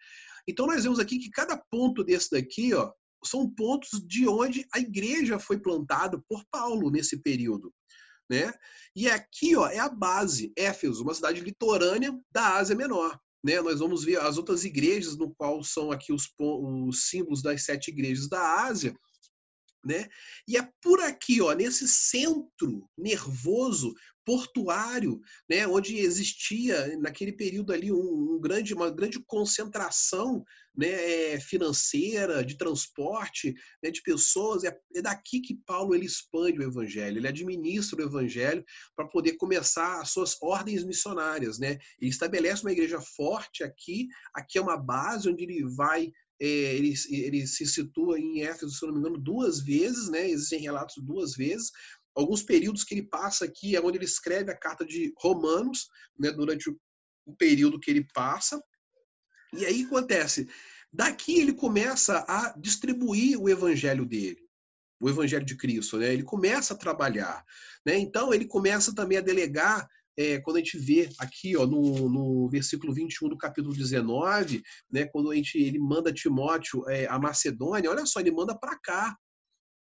[0.48, 2.92] Então nós vemos aqui que cada ponto desse daqui, ó,
[3.26, 7.74] são pontos de onde a igreja foi plantada por Paulo nesse período.
[8.30, 8.52] Né?
[8.96, 13.20] E aqui ó, é a base, Éfeso, uma cidade litorânea da Ásia Menor.
[13.44, 13.62] Né?
[13.62, 17.90] Nós vamos ver as outras igrejas, no qual são aqui os, os símbolos das sete
[17.90, 18.96] igrejas da Ásia,
[19.86, 20.10] né?
[20.48, 23.94] E é por aqui, ó, nesse centro nervoso
[24.26, 30.44] portuário, né, onde existia naquele período ali um, um grande, uma grande concentração
[30.76, 34.64] né, é, financeira, de transporte, né, de pessoas.
[34.64, 39.34] É, é, daqui que Paulo ele expande o evangelho, ele administra o evangelho para poder
[39.34, 41.60] começar as suas ordens missionárias.
[41.60, 41.78] Né?
[42.02, 46.94] Ele estabelece uma igreja forte aqui, aqui é uma base onde ele vai é, ele,
[47.10, 50.30] ele se situa em Éfeso, se não me engano, duas vezes, né?
[50.30, 51.72] Existem relatos duas vezes.
[52.16, 56.32] Alguns períodos que ele passa aqui é onde ele escreve a carta de Romanos, né?
[56.32, 58.62] Durante o, período que ele passa.
[59.54, 60.48] E aí acontece,
[60.92, 64.46] daqui ele começa a distribuir o evangelho dele
[64.98, 66.14] o Evangelho de Cristo, né?
[66.14, 67.44] Ele começa a trabalhar,
[67.86, 67.98] né?
[67.98, 69.86] Então ele começa também a delegar
[70.18, 75.06] é, quando a gente vê aqui ó, no, no versículo 21 do capítulo 19, né,
[75.06, 79.16] quando a gente, ele manda Timóteo é, a Macedônia, olha só, ele manda para cá.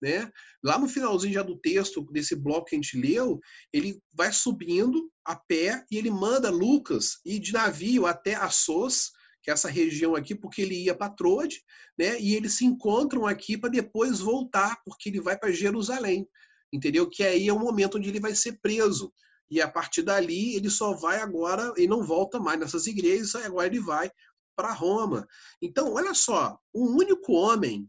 [0.01, 0.31] Né?
[0.63, 3.39] Lá no finalzinho já do texto, desse bloco que a gente leu,
[3.71, 9.11] ele vai subindo a pé e ele manda Lucas ir de navio até Assos,
[9.43, 11.61] que é essa região aqui, porque ele ia para Trode,
[11.97, 12.19] né?
[12.19, 16.27] e eles se encontram aqui para depois voltar, porque ele vai para Jerusalém,
[16.73, 17.07] entendeu?
[17.07, 19.13] Que aí é o momento onde ele vai ser preso
[19.51, 23.67] e a partir dali ele só vai agora e não volta mais nessas igrejas, agora
[23.67, 24.09] ele vai
[24.55, 25.27] para Roma.
[25.61, 27.85] Então, olha só, um único homem,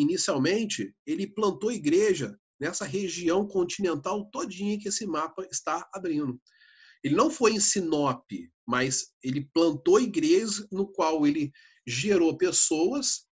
[0.00, 6.40] inicialmente, ele plantou igreja nessa região continental todinha que esse mapa está abrindo.
[7.02, 8.24] Ele não foi em Sinop,
[8.66, 11.52] mas ele plantou igrejas no qual ele
[11.86, 13.26] gerou pessoas,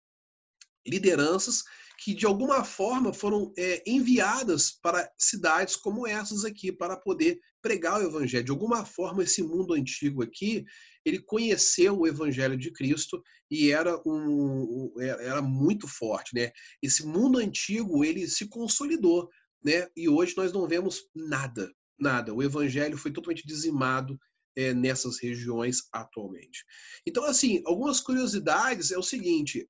[0.87, 1.63] lideranças
[1.99, 8.01] que de alguma forma foram é, enviadas para cidades como essas aqui para poder pregar
[8.01, 8.45] o evangelho.
[8.45, 10.65] De alguma forma, esse mundo antigo aqui,
[11.05, 16.51] ele conheceu o Evangelho de Cristo e era um era muito forte, né?
[16.83, 19.29] Esse mundo antigo ele se consolidou,
[19.63, 19.89] né?
[19.97, 22.33] E hoje nós não vemos nada, nada.
[22.33, 24.19] O Evangelho foi totalmente dizimado
[24.57, 26.65] é, nessas regiões atualmente.
[27.07, 29.69] Então, assim, algumas curiosidades é o seguinte: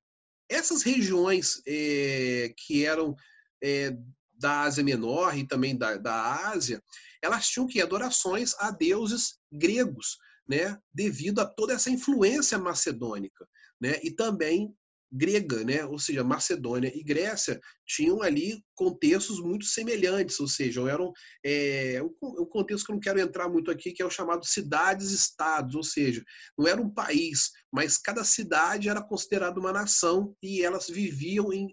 [0.49, 3.17] essas regiões é, que eram
[3.63, 3.97] é,
[4.39, 6.83] da Ásia Menor e também da, da Ásia,
[7.23, 13.47] elas tinham que adorações a deuses gregos, né, devido a toda essa influência macedônica,
[13.81, 14.75] né, e também
[15.15, 15.85] grega, né?
[15.85, 21.13] Ou seja, Macedônia e Grécia tinham ali contextos muito semelhantes, ou seja, eram
[21.45, 25.77] é, um contexto que eu não quero entrar muito aqui, que é o chamado cidades-estados,
[25.77, 26.23] ou seja,
[26.59, 31.69] não era um país, mas cada cidade era considerada uma nação e elas viviam em,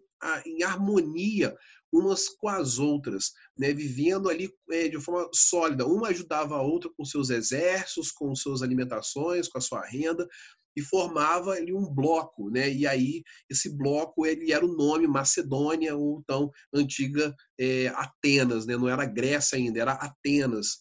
[0.46, 1.56] em harmonia
[1.92, 5.86] umas com as outras, né, vivendo ali é, de forma sólida.
[5.86, 10.28] Uma ajudava a outra com seus exércitos, com suas alimentações, com a sua renda,
[10.76, 12.72] e formava ali um bloco, né?
[12.72, 18.78] E aí esse bloco ele era o nome Macedônia ou então antiga é, Atenas, né?
[18.78, 20.78] Não era Grécia ainda, era Atenas.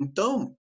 [0.00, 0.56] Então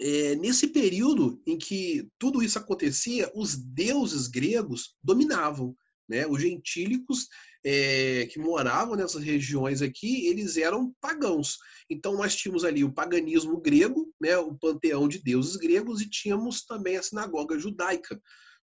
[0.00, 5.74] é, nesse período em que tudo isso acontecia, os deuses gregos dominavam,
[6.08, 6.26] né?
[6.26, 7.28] Os gentílicos
[7.64, 11.58] é, que moravam nessas regiões aqui, eles eram pagãos.
[11.88, 16.64] Então nós tínhamos ali o paganismo grego, né, o panteão de deuses gregos, e tínhamos
[16.64, 18.20] também a sinagoga judaica.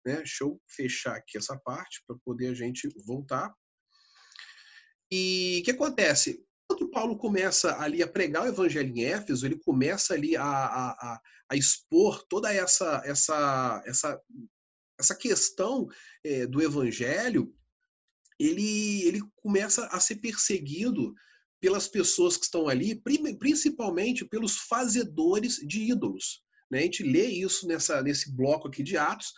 [0.05, 0.17] Né?
[0.17, 3.53] Deixa eu fechar aqui essa parte para poder a gente voltar.
[5.11, 6.43] E o que acontece?
[6.67, 11.21] Quando Paulo começa ali a pregar o evangelho em Éfeso, ele começa ali a, a,
[11.49, 14.19] a expor toda essa, essa, essa,
[14.99, 15.87] essa questão
[16.23, 17.53] é, do evangelho,
[18.39, 21.13] ele, ele começa a ser perseguido
[21.59, 23.01] pelas pessoas que estão ali,
[23.39, 26.43] principalmente pelos fazedores de ídolos.
[26.69, 26.79] Né?
[26.79, 29.33] A gente lê isso nessa, nesse bloco aqui de Atos,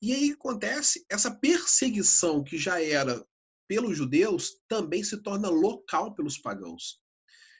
[0.00, 3.24] e aí acontece essa perseguição que já era
[3.68, 7.00] pelos judeus também se torna local pelos pagãos.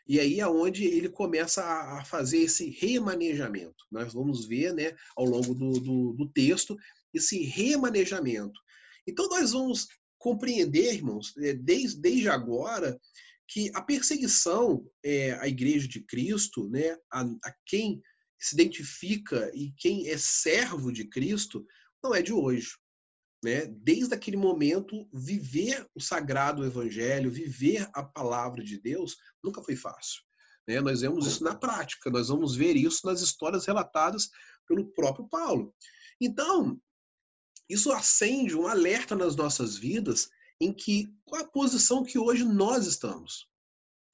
[0.06, 3.84] E aí é onde ele começa a fazer esse remanejamento.
[3.90, 6.74] Nós vamos ver né, ao longo do, do, do texto
[7.12, 8.58] esse remanejamento.
[9.06, 9.86] Então nós vamos
[10.18, 12.98] compreender, irmãos, é, desde, desde agora,
[13.46, 18.02] que a perseguição é, à Igreja de Cristo, né, a, a quem
[18.38, 21.66] se identifica e quem é servo de Cristo,
[22.02, 22.76] não é de hoje.
[23.42, 23.66] Né?
[23.66, 30.22] Desde aquele momento, viver o sagrado evangelho, viver a palavra de Deus, nunca foi fácil.
[30.66, 30.80] Né?
[30.80, 34.28] Nós vemos isso na prática, nós vamos ver isso nas histórias relatadas
[34.66, 35.74] pelo próprio Paulo.
[36.20, 36.80] Então,
[37.68, 42.44] isso acende um alerta nas nossas vidas em que qual é a posição que hoje
[42.44, 43.48] nós estamos?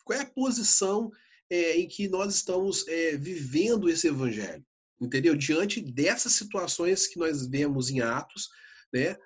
[0.05, 1.11] Qual é a posição
[1.49, 4.65] é, em que nós estamos é, vivendo esse evangelho?
[5.01, 5.35] Entendeu?
[5.35, 8.49] Diante dessas situações que nós vemos em Atos,
[8.93, 9.17] né,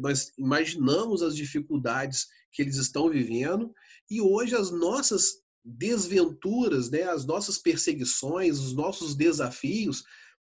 [0.00, 3.74] nós imaginamos as dificuldades que eles estão vivendo
[4.10, 10.02] e hoje as nossas desventuras, né, as nossas perseguições, os nossos desafios,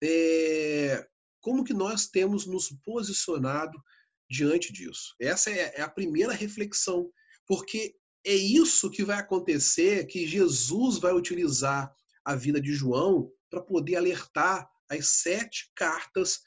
[0.03, 1.05] é,
[1.41, 3.79] como que nós temos nos posicionado
[4.31, 5.15] diante disso?
[5.21, 7.11] Essa é, é a primeira reflexão,
[7.47, 13.63] porque é isso que vai acontecer, que Jesus vai utilizar a vida de João para
[13.63, 16.41] poder alertar as sete cartas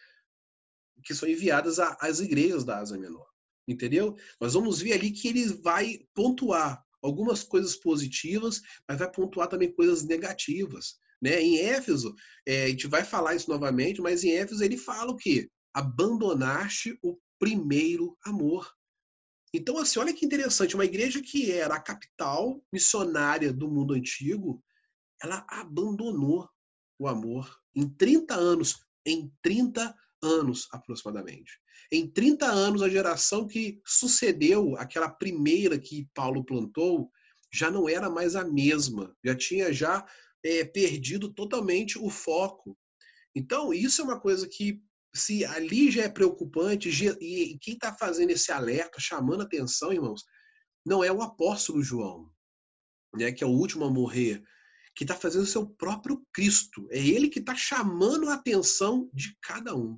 [1.04, 3.28] que são enviadas às igrejas da Ásia Menor.
[3.68, 4.16] Entendeu?
[4.40, 9.72] Nós vamos ver ali que ele vai pontuar algumas coisas positivas, mas vai pontuar também
[9.72, 11.00] coisas negativas.
[11.22, 11.42] Né?
[11.42, 15.18] Em Éfeso, é, a gente vai falar isso novamente, mas em Éfeso ele fala o
[15.18, 15.50] quê?
[15.74, 18.72] Abandonaste o primeiro amor.
[19.54, 24.64] Então, assim, olha que interessante, uma igreja que era a capital missionária do mundo antigo,
[25.22, 26.50] ela abandonou
[26.98, 31.60] o amor em 30 anos, em 30 anos aproximadamente.
[31.92, 37.12] Em 30 anos, a geração que sucedeu aquela primeira que Paulo plantou
[37.52, 40.06] já não era mais a mesma, já tinha já
[40.44, 42.78] é, perdido totalmente o foco.
[43.36, 44.82] Então, isso é uma coisa que,
[45.14, 50.24] se ali já é preocupante, e quem está fazendo esse alerta, chamando atenção, irmãos,
[50.86, 52.32] não é o apóstolo João,
[53.16, 54.44] né, que é o último a morrer,
[54.96, 56.88] que está fazendo o seu próprio Cristo.
[56.92, 59.98] É ele que está chamando a atenção de cada um.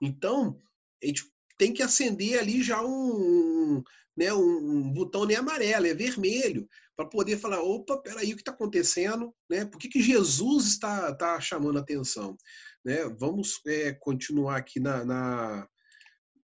[0.00, 0.60] Então,
[1.02, 1.31] a gente
[1.62, 3.84] tem que acender ali já um,
[4.16, 8.50] né, um botão nem amarelo, é vermelho para poder falar, opa, peraí, o que está
[8.50, 9.32] acontecendo?
[9.48, 9.64] Né?
[9.64, 12.36] Por que, que Jesus está, tá chamando atenção?
[12.84, 13.08] Né?
[13.16, 15.68] Vamos é, continuar aqui na, na,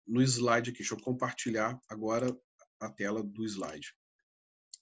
[0.07, 0.79] no slide aqui.
[0.79, 2.33] Deixa eu compartilhar agora
[2.79, 3.93] a tela do slide.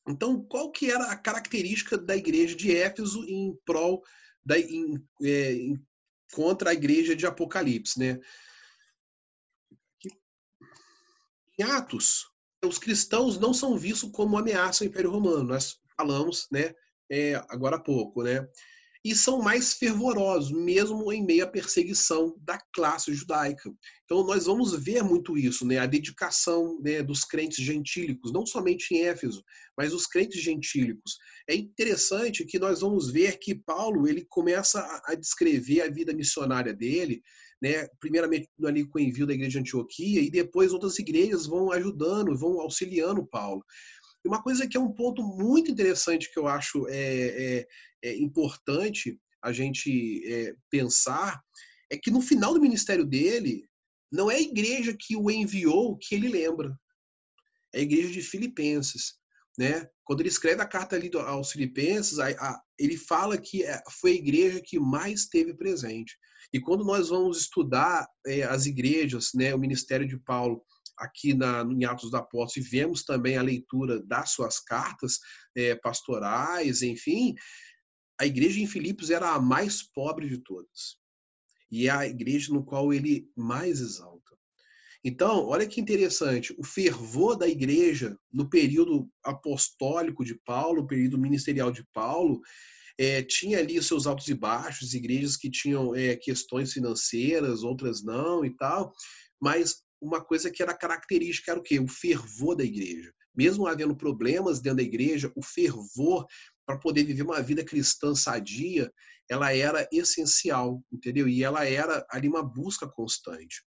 [0.06, 4.02] Então, qual que era a característica da igreja de Éfeso em prol
[4.44, 5.82] da, em, é, em
[6.34, 8.20] contra a igreja de Apocalipse, né?
[11.58, 12.26] Em Atos,
[12.64, 15.44] os cristãos não são vistos como ameaça ao Império Romano.
[15.44, 16.74] Nós falamos, né,
[17.10, 18.46] é, agora há pouco, né?
[19.04, 23.72] E são mais fervorosos, mesmo em meio à perseguição da classe judaica.
[24.04, 25.78] Então, nós vamos ver muito isso, né?
[25.78, 29.44] A dedicação né, dos crentes gentílicos, não somente em Éfeso,
[29.78, 31.18] mas os crentes gentílicos.
[31.48, 36.74] É interessante que nós vamos ver que Paulo ele começa a descrever a vida missionária
[36.74, 37.22] dele
[37.62, 41.72] né, primeiramente ali com o envio da igreja de Antioquia, e depois outras igrejas vão
[41.72, 43.64] ajudando, vão auxiliando Paulo.
[44.24, 46.96] E uma coisa que é um ponto muito interessante que eu acho é,
[47.60, 47.66] é,
[48.02, 51.40] é importante a gente é, pensar
[51.90, 53.64] é que no final do ministério dele,
[54.10, 56.76] não é a igreja que o enviou que ele lembra,
[57.72, 59.14] é a igreja de Filipenses.
[59.58, 59.88] Né?
[60.04, 64.12] Quando ele escreve a carta ali aos Filipenses, a, a, ele fala que é, foi
[64.12, 66.16] a igreja que mais teve presente.
[66.52, 70.62] E quando nós vamos estudar é, as igrejas, né, o ministério de Paulo
[70.98, 75.18] aqui na, em Atos dos Apóstolos, e vemos também a leitura das suas cartas
[75.56, 77.34] é, pastorais, enfim,
[78.18, 80.96] a igreja em Filipos era a mais pobre de todas.
[81.70, 84.15] E é a igreja no qual ele mais exalta.
[85.08, 91.70] Então, olha que interessante, o fervor da igreja no período apostólico de Paulo, período ministerial
[91.70, 92.40] de Paulo,
[92.98, 98.44] é, tinha ali seus altos e baixos, igrejas que tinham é, questões financeiras, outras não
[98.44, 98.92] e tal,
[99.40, 101.78] mas uma coisa que era característica era o quê?
[101.78, 103.12] O fervor da igreja.
[103.32, 106.26] Mesmo havendo problemas dentro da igreja, o fervor
[106.66, 108.92] para poder viver uma vida cristã sadia,
[109.28, 111.28] ela era essencial, entendeu?
[111.28, 113.62] E ela era ali uma busca constante.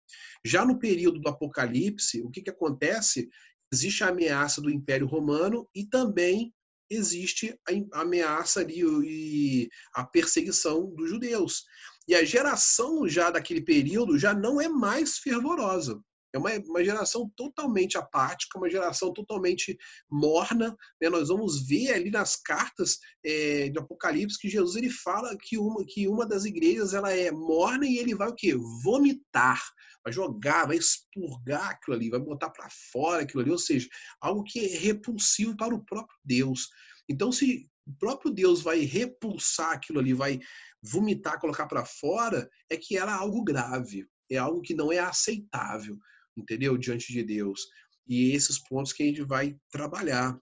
[0.43, 3.29] Já no período do Apocalipse, o que, que acontece?
[3.71, 6.53] Existe a ameaça do Império Romano e também
[6.89, 7.57] existe
[7.93, 11.63] a ameaça ali e a perseguição dos judeus.
[12.07, 15.99] E a geração já daquele período já não é mais fervorosa.
[16.35, 19.77] É uma, uma geração totalmente apática, uma geração totalmente
[20.11, 20.75] morna.
[21.01, 21.09] Né?
[21.09, 25.85] Nós vamos ver ali nas cartas é, de Apocalipse que Jesus ele fala que uma,
[25.87, 28.53] que uma das igrejas ela é morna e ele vai o quê?
[28.83, 29.61] Vomitar
[30.03, 33.89] vai jogar, vai expurgar aquilo ali, vai botar para fora aquilo ali, ou seja,
[34.21, 36.69] algo que é repulsivo para o próprio Deus.
[37.09, 40.39] Então, se o próprio Deus vai repulsar aquilo ali, vai
[40.79, 45.97] vomitar, colocar para fora, é que era algo grave, é algo que não é aceitável,
[46.35, 46.77] entendeu?
[46.77, 47.67] Diante de Deus.
[48.07, 50.39] E esses pontos que a gente vai trabalhar.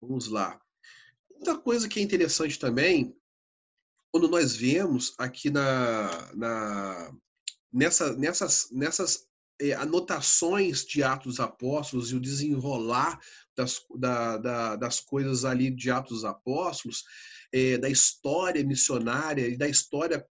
[0.00, 0.60] Vamos lá.
[1.30, 3.16] Outra coisa que é interessante também,
[4.10, 7.12] quando nós vemos aqui na, na,
[7.72, 9.26] nessa, nessas, nessas
[9.60, 13.20] é, anotações de Atos dos Apóstolos e o desenrolar
[13.56, 17.04] das, da, da, das coisas ali de Atos dos Apóstolos,
[17.52, 20.24] é, da história missionária e da história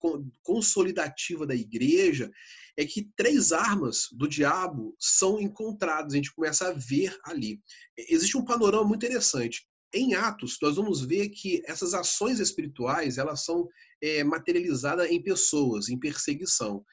[0.44, 2.32] consolidativa da igreja,
[2.78, 7.62] é que três armas do diabo são encontradas, a gente começa a ver ali.
[7.98, 9.66] Existe um panorama muito interessante.
[9.94, 13.70] Em Atos, nós vamos ver que essas ações espirituais elas são
[14.02, 16.84] é, materializadas em pessoas, em perseguição.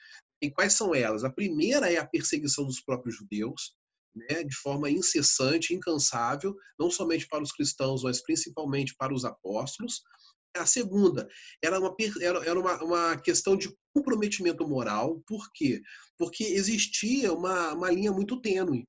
[0.40, 1.24] E quais são elas?
[1.24, 3.76] A primeira é a perseguição dos próprios judeus,
[4.14, 10.02] né, de forma incessante, incansável, não somente para os cristãos, mas principalmente para os apóstolos.
[10.54, 11.28] A segunda
[11.62, 15.82] era uma, era uma, uma questão de comprometimento moral, por quê?
[16.18, 18.86] Porque existia uma, uma linha muito tênue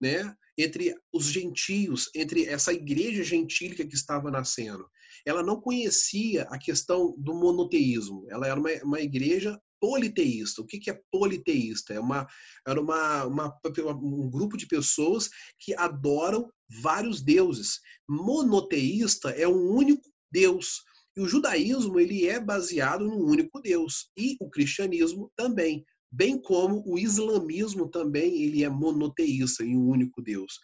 [0.00, 4.88] né, entre os gentios, entre essa igreja gentílica que estava nascendo.
[5.24, 10.62] Ela não conhecia a questão do monoteísmo, ela era uma, uma igreja politeísta.
[10.62, 11.92] O que é politeísta?
[11.92, 12.24] É uma,
[12.66, 13.60] era uma, uma,
[14.00, 16.48] um grupo de pessoas que adoram
[16.80, 17.80] vários deuses.
[18.08, 20.84] Monoteísta é um único Deus.
[21.16, 24.10] E o judaísmo ele é baseado num único Deus.
[24.16, 25.84] E o cristianismo também.
[26.10, 30.58] Bem como o islamismo também ele é monoteísta em um único Deus.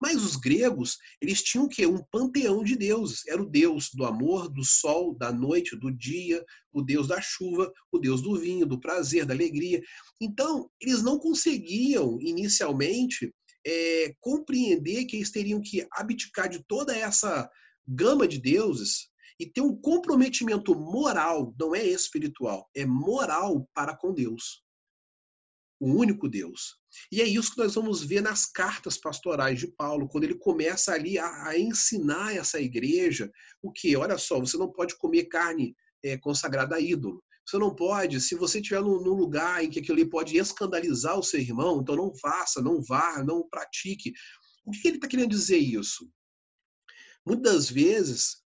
[0.00, 1.86] Mas os gregos, eles tinham o quê?
[1.86, 3.26] Um panteão de deuses.
[3.28, 7.72] Era o deus do amor, do sol, da noite, do dia, o deus da chuva,
[7.90, 9.80] o deus do vinho, do prazer, da alegria.
[10.20, 13.32] Então, eles não conseguiam, inicialmente,
[13.64, 17.48] é, compreender que eles teriam que abdicar de toda essa
[17.86, 19.11] gama de deuses
[19.42, 24.62] e ter um comprometimento moral, não é espiritual, é moral para com Deus
[25.82, 26.76] o único Deus.
[27.10, 30.92] E é isso que nós vamos ver nas cartas pastorais de Paulo, quando ele começa
[30.92, 33.28] ali a, a ensinar essa igreja
[33.60, 33.96] o que?
[33.96, 35.74] Olha só, você não pode comer carne
[36.04, 37.20] é, consagrada a ídolo.
[37.44, 41.18] Você não pode, se você estiver num, num, lugar em que aquilo ali pode escandalizar
[41.18, 44.12] o seu irmão, então não faça, não vá, não pratique.
[44.64, 46.08] O que ele está querendo dizer isso?
[47.26, 48.41] Muitas vezes,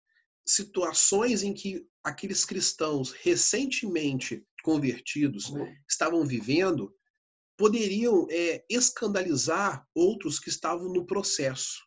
[0.47, 5.53] situações em que aqueles cristãos recentemente convertidos
[5.89, 6.95] estavam vivendo
[7.57, 11.87] poderiam é, escandalizar outros que estavam no processo.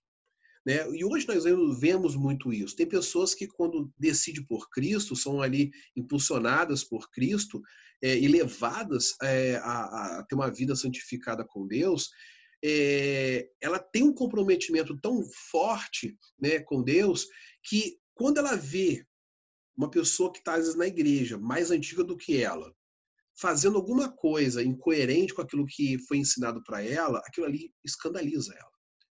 [0.66, 0.88] Né?
[0.92, 1.44] E hoje nós
[1.80, 2.76] vemos muito isso.
[2.76, 7.62] Tem pessoas que, quando decidem por Cristo, são ali impulsionadas por Cristo
[8.02, 12.10] é, e levadas é, a, a, ter uma vida santificada com Deus.
[12.64, 17.26] É, ela tem um comprometimento tão forte né, com Deus
[17.64, 19.08] que, quando ela vê
[19.78, 22.76] uma pessoa que está, às vezes, na igreja, mais antiga do que ela,
[23.34, 28.72] fazendo alguma coisa incoerente com aquilo que foi ensinado para ela, aquilo ali escandaliza ela,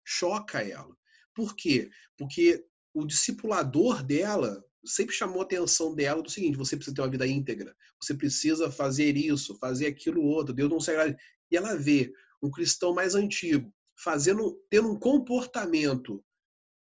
[0.06, 0.96] choca ela.
[1.36, 1.90] Por quê?
[2.18, 7.12] Porque o discipulador dela sempre chamou a atenção dela do seguinte: você precisa ter uma
[7.12, 11.18] vida íntegra, você precisa fazer isso, fazer aquilo outro, Deus não se agrada.
[11.52, 12.10] E ela vê
[12.42, 16.24] um cristão mais antigo fazendo, tendo um comportamento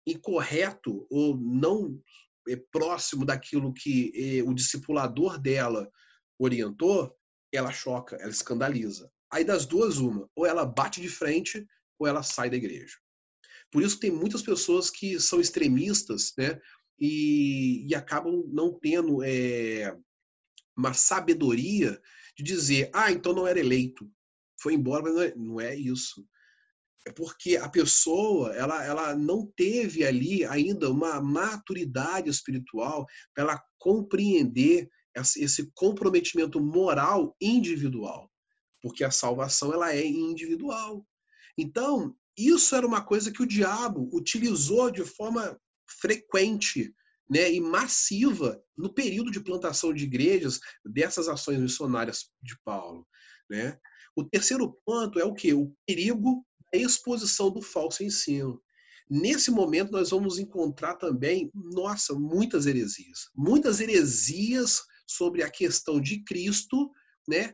[0.05, 1.99] incorreto ou não
[2.47, 5.89] é, próximo daquilo que é, o discipulador dela
[6.37, 7.15] orientou,
[7.51, 9.09] ela choca, ela escandaliza.
[9.31, 11.65] Aí das duas, uma, ou ela bate de frente
[11.97, 12.97] ou ela sai da igreja.
[13.71, 16.59] Por isso tem muitas pessoas que são extremistas, né?
[16.99, 19.97] E, e acabam não tendo é,
[20.77, 21.99] uma sabedoria
[22.37, 24.09] de dizer, ah, então não era eleito,
[24.59, 26.25] foi embora, mas não é, não é isso.
[27.05, 33.63] É porque a pessoa ela, ela não teve ali ainda uma maturidade espiritual para ela
[33.77, 38.31] compreender esse comprometimento moral individual,
[38.81, 41.05] porque a salvação ela é individual.
[41.57, 46.93] Então, isso era uma coisa que o diabo utilizou de forma frequente
[47.29, 53.07] né, e massiva no período de plantação de igrejas dessas ações missionárias de Paulo.
[53.49, 53.77] Né?
[54.15, 55.53] O terceiro ponto é o que?
[55.53, 58.61] O perigo exposição do falso ensino.
[59.09, 63.29] Nesse momento, nós vamos encontrar também, nossa, muitas heresias.
[63.35, 66.89] Muitas heresias sobre a questão de Cristo,
[67.27, 67.53] né,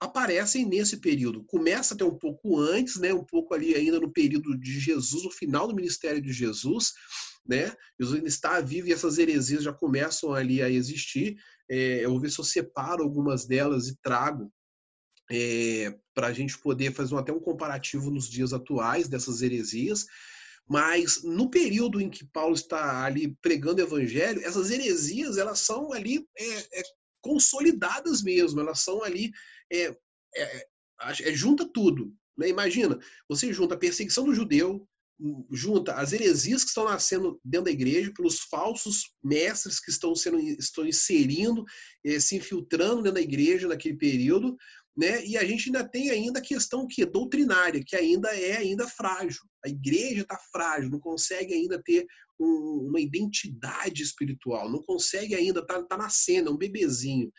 [0.00, 1.44] aparecem nesse período.
[1.44, 5.30] Começa até um pouco antes, né, um pouco ali ainda no período de Jesus, no
[5.30, 6.92] final do ministério de Jesus,
[7.46, 7.74] né?
[7.98, 11.36] Jesus ainda está vivo e essas heresias já começam ali a existir.
[11.68, 14.52] É, eu vou ver se eu separo algumas delas e trago
[15.30, 20.06] é, para a gente poder fazer até um comparativo nos dias atuais dessas heresias.
[20.68, 25.92] Mas no período em que Paulo está ali pregando o evangelho, essas heresias elas são
[25.92, 26.82] ali é, é,
[27.22, 29.32] consolidadas mesmo, elas são ali
[29.72, 29.96] é,
[30.36, 30.66] é,
[31.00, 32.12] é junta tudo.
[32.36, 32.48] Né?
[32.48, 32.98] Imagina,
[33.28, 34.86] você junta a perseguição do judeu,
[35.50, 40.38] junta as heresias que estão nascendo dentro da igreja pelos falsos mestres que estão sendo
[40.38, 41.64] estão inserindo,
[42.04, 44.56] eh, se infiltrando dentro da igreja naquele período,
[44.98, 45.24] né?
[45.24, 49.42] E a gente ainda tem ainda a questão que doutrinária, que ainda é ainda frágil.
[49.64, 52.04] A igreja está frágil, não consegue ainda ter
[52.36, 57.32] um, uma identidade espiritual, não consegue ainda tá, tá nascendo, é um bebezinho.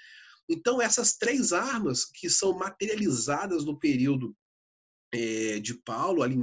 [0.49, 4.33] Então essas três armas que são materializadas no período
[5.13, 6.37] é, de Paulo, ali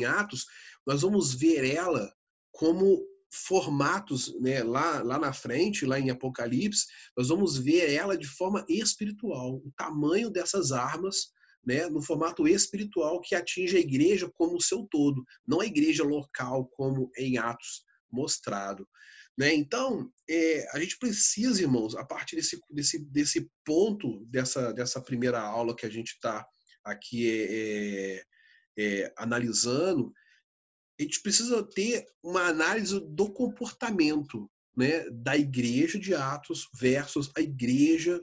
[0.87, 2.13] nós vamos ver ela
[2.53, 3.03] como
[3.37, 8.65] formatos né, lá, lá na frente, lá em Apocalipse, nós vamos ver ela de forma
[8.69, 11.33] espiritual, o tamanho dessas armas,
[11.65, 16.05] né, no formato espiritual que atinge a igreja como o seu todo, não a igreja
[16.05, 18.89] local como em Atos mostrado.
[19.37, 19.53] Né?
[19.55, 25.41] Então, é, a gente precisa, irmãos, a partir desse, desse, desse ponto, dessa, dessa primeira
[25.41, 26.47] aula que a gente está
[26.83, 28.23] aqui é,
[28.79, 30.13] é, é analisando,
[30.99, 37.41] a gente precisa ter uma análise do comportamento né, da igreja de Atos versus a
[37.41, 38.23] igreja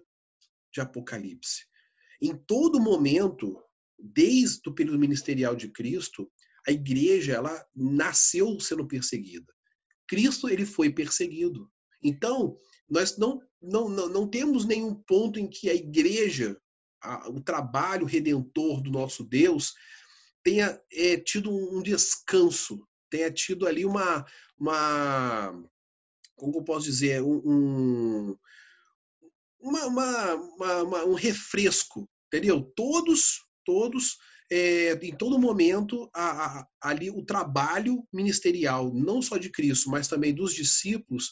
[0.72, 1.66] de Apocalipse.
[2.22, 3.62] Em todo momento,
[4.00, 6.32] desde o período ministerial de Cristo,
[6.68, 9.54] a igreja ela nasceu sendo perseguida.
[10.08, 11.70] Cristo ele foi perseguido.
[12.02, 12.58] Então,
[12.90, 16.58] nós não, não, não, não temos nenhum ponto em que a igreja,
[17.02, 19.74] a, o trabalho redentor do nosso Deus,
[20.44, 24.26] tenha é, tido um descanso, tenha tido ali uma,
[24.58, 25.64] uma
[26.36, 28.36] como eu posso dizer, um,
[29.60, 30.34] uma, uma,
[30.84, 32.62] uma, um refresco, entendeu?
[32.76, 34.18] Todos, todos,
[34.52, 40.08] é, em todo momento, a, a, ali o trabalho ministerial, não só de Cristo, mas
[40.08, 41.32] também dos discípulos,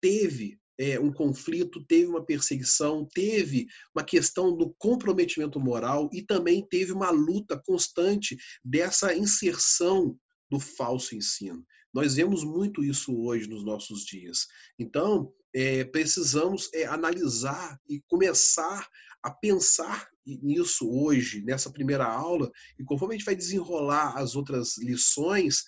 [0.00, 6.64] teve é, um conflito, teve uma perseguição, teve uma questão do comprometimento moral e também
[6.66, 10.16] teve uma luta constante dessa inserção
[10.48, 11.64] do falso ensino.
[11.92, 14.46] Nós vemos muito isso hoje nos nossos dias.
[14.78, 18.88] Então, é, precisamos é, analisar e começar
[19.22, 24.76] a pensar nisso hoje, nessa primeira aula, e conforme a gente vai desenrolar as outras
[24.78, 25.64] lições,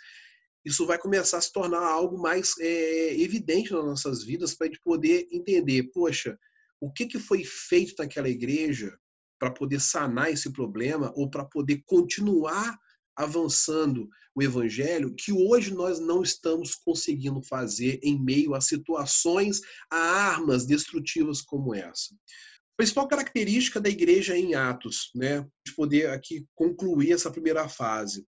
[0.65, 4.71] isso vai começar a se tornar algo mais é, evidente nas nossas vidas para a
[4.71, 6.39] gente poder entender, poxa,
[6.81, 8.97] o que, que foi feito naquela igreja
[9.39, 12.79] para poder sanar esse problema ou para poder continuar
[13.17, 19.97] avançando o evangelho que hoje nós não estamos conseguindo fazer em meio a situações, a
[19.97, 22.15] armas destrutivas como essa.
[22.15, 28.27] A principal característica da igreja em Atos, né, de poder aqui concluir essa primeira fase.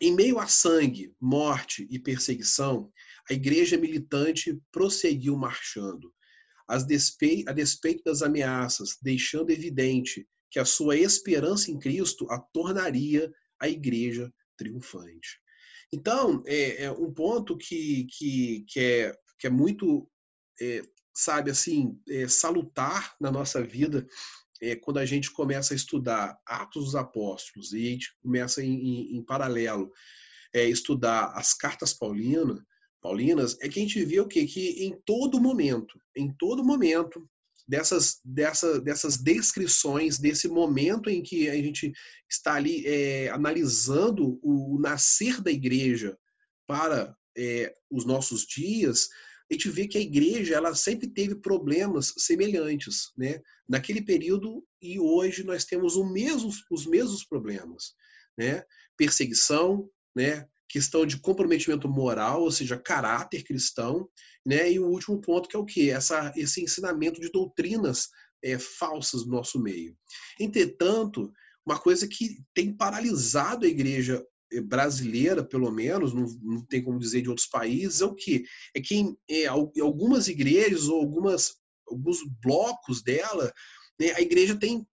[0.00, 2.92] Em meio a sangue, morte e perseguição,
[3.28, 6.12] a igreja militante prosseguiu marchando.
[6.68, 6.78] a
[7.52, 14.32] despeito das ameaças, deixando evidente que a sua esperança em Cristo a tornaria a igreja
[14.56, 15.40] triunfante.
[15.92, 20.08] Então, é, é um ponto que, que, que, é, que é muito,
[20.60, 20.82] é,
[21.14, 24.06] sabe, assim, é, salutar na nossa vida
[24.60, 28.74] é, quando a gente começa a estudar Atos dos Apóstolos e a gente começa em,
[28.74, 29.92] em, em paralelo
[30.52, 32.58] é, estudar as cartas paulinas,
[33.00, 34.44] paulinas, é que a gente vê o quê?
[34.46, 37.28] Que em todo momento, em todo momento,
[37.68, 41.92] dessas, dessa, dessas descrições, desse momento em que a gente
[42.28, 46.18] está ali é, analisando o, o, nascer da igreja
[46.66, 49.08] para é, os nossos dias,
[49.50, 53.40] a gente vê que a igreja ela sempre teve problemas semelhantes, né?
[53.68, 57.94] Naquele período e hoje nós temos mesmo, os mesmos problemas,
[58.36, 58.62] né?
[58.96, 60.46] Perseguição, né?
[60.68, 64.08] questão de comprometimento moral, ou seja, caráter cristão,
[64.44, 64.70] né?
[64.70, 68.08] E o último ponto que é o que essa esse ensinamento de doutrinas
[68.44, 69.96] é, falsas no nosso meio.
[70.38, 71.32] Entretanto,
[71.64, 74.24] uma coisa que tem paralisado a igreja
[74.64, 78.44] brasileira, pelo menos, não, não tem como dizer de outros países, é o que
[78.74, 79.46] é que em, em
[79.80, 83.52] algumas igrejas ou algumas alguns blocos dela,
[83.98, 84.86] né, a igreja tem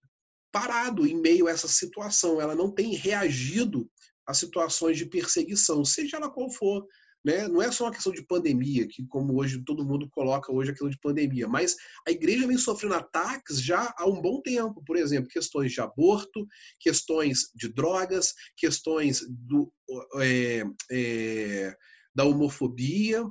[0.52, 3.90] parado em meio a essa situação, ela não tem reagido
[4.26, 6.86] a situações de perseguição, seja ela qual for.
[7.26, 7.48] Né?
[7.48, 10.92] Não é só uma questão de pandemia, que como hoje todo mundo coloca hoje aquilo
[10.92, 11.76] de pandemia, mas
[12.08, 16.48] a igreja vem sofrendo ataques já há um bom tempo, por exemplo, questões de aborto,
[16.80, 19.74] questões de drogas, questões do,
[20.18, 21.76] é, é,
[22.14, 23.26] da homofobia,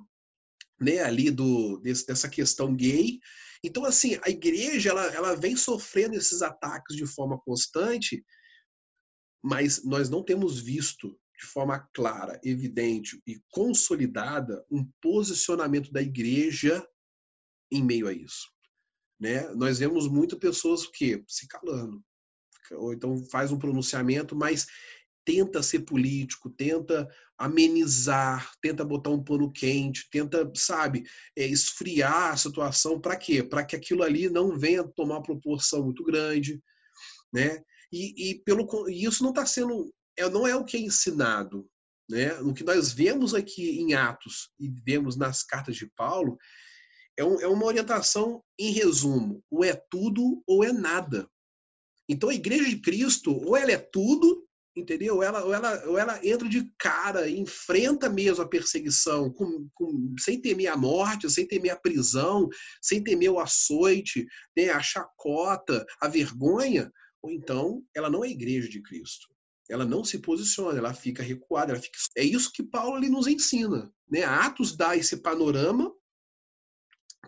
[0.81, 3.21] né, ali do, desse, dessa questão gay.
[3.63, 8.25] Então, assim, a igreja ela, ela vem sofrendo esses ataques de forma constante
[9.47, 16.87] mas nós não temos visto de forma clara, evidente e consolidada um posicionamento da igreja
[17.71, 18.49] em meio a isso.
[19.19, 19.49] Né?
[19.55, 22.03] Nós vemos muitas pessoas que se calando,
[22.73, 24.67] ou então faz um pronunciamento, mas
[25.25, 27.09] tenta ser político, tenta
[27.39, 31.05] amenizar, tenta botar um pano quente, tenta, sabe,
[31.37, 33.01] é, esfriar a situação.
[33.01, 33.43] Para quê?
[33.43, 36.63] Para que aquilo ali não venha tomar proporção muito grande,
[37.33, 37.63] né?
[37.91, 41.69] E, e pelo, e isso não está sendo, é, não é o que é ensinado.
[42.09, 42.33] Né?
[42.41, 46.37] O que nós vemos aqui em Atos e vemos nas cartas de Paulo
[47.17, 51.29] é, um, é uma orientação em resumo: ou é tudo ou é nada.
[52.09, 54.47] Então a igreja de Cristo, ou ela é tudo,
[54.77, 55.17] entendeu?
[55.17, 60.15] Ou ela, ou ela, ou ela entra de cara, enfrenta mesmo a perseguição, com, com,
[60.19, 62.49] sem temer a morte, sem temer a prisão,
[62.83, 66.93] sem temer o açoite, né, a chacota, a vergonha,
[67.23, 69.34] ou então ela não é igreja de Cristo.
[69.69, 71.99] Ela não se posiciona, ela fica recuada, ela fica...
[72.17, 73.91] É isso que Paulo ali nos ensina.
[74.09, 74.23] Né?
[74.23, 75.93] Atos dá esse panorama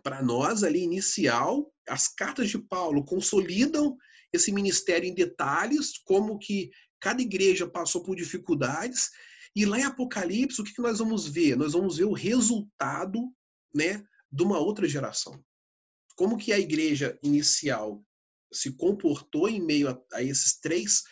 [0.03, 1.73] para nós ali inicial.
[1.89, 3.97] As cartas de Paulo consolidam
[4.33, 6.71] esse ministério em detalhes, como que
[7.01, 9.11] cada igreja passou por dificuldades.
[9.55, 11.57] E lá em Apocalipse, o que nós vamos ver?
[11.57, 13.21] Nós vamos ver o resultado
[13.75, 15.43] né, de uma outra geração.
[16.15, 18.05] Como que a igreja inicial
[18.53, 21.03] se comportou em meio a, a esses três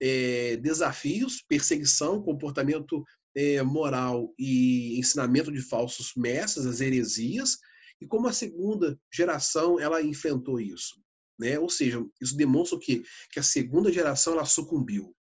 [0.00, 7.58] é, desafios: perseguição, comportamento é, moral e ensinamento de falsos mestres, as heresias,
[8.00, 11.00] e como a segunda geração ela enfrentou isso.
[11.38, 11.58] Né?
[11.58, 13.02] Ou seja, isso demonstra o quê?
[13.30, 15.14] Que a segunda geração ela sucumbiu.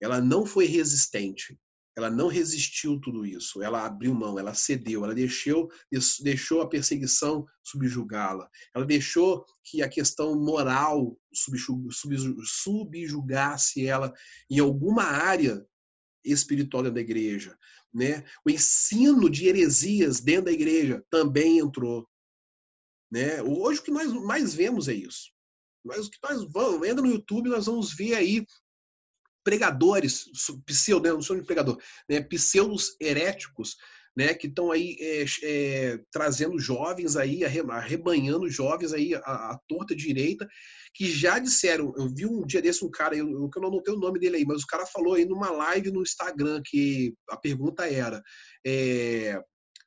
[0.00, 1.58] Ela não foi resistente.
[1.96, 5.68] Ela não resistiu tudo isso, ela abriu mão, ela cedeu, ela deixou,
[6.22, 11.18] deixou a perseguição subjugá-la, ela deixou que a questão moral
[12.42, 14.12] subjugasse ela
[14.48, 15.66] em alguma área
[16.24, 17.58] espiritual da igreja.
[17.92, 18.24] Né?
[18.46, 22.08] O ensino de heresias dentro da igreja também entrou.
[23.10, 23.42] Né?
[23.42, 25.32] Hoje o que nós mais vemos é isso.
[25.84, 28.44] Mas o que nós vamos, entra no YouTube, nós vamos ver aí
[29.44, 30.26] pregadores,
[30.66, 31.78] pseudo, né, não sou de pregador,
[32.08, 33.76] né, pseudos heréticos,
[34.16, 40.48] né, que estão aí é, é, trazendo jovens aí, arrebanhando jovens aí à, torta direita,
[40.92, 43.98] que já disseram, eu vi um dia desse um cara, eu, eu não anotei o
[43.98, 47.88] nome dele aí, mas o cara falou aí numa live no Instagram que a pergunta
[47.88, 48.20] era
[48.66, 49.40] é,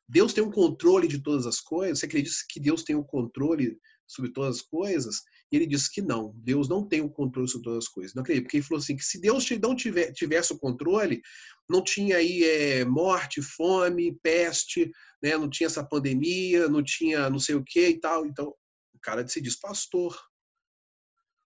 [0.07, 1.99] Deus tem um controle de todas as coisas?
[1.99, 3.77] Você acredita que Deus tem o um controle
[4.07, 5.21] sobre todas as coisas?
[5.51, 8.13] E ele disse que não, Deus não tem o controle sobre todas as coisas.
[8.13, 11.21] Não acredito, porque ele falou assim, que se Deus não tivesse o controle,
[11.69, 14.91] não tinha aí é, morte, fome, peste,
[15.21, 15.37] né?
[15.37, 18.25] não tinha essa pandemia, não tinha não sei o que e tal.
[18.25, 18.47] Então,
[18.93, 20.19] o cara se diz pastor.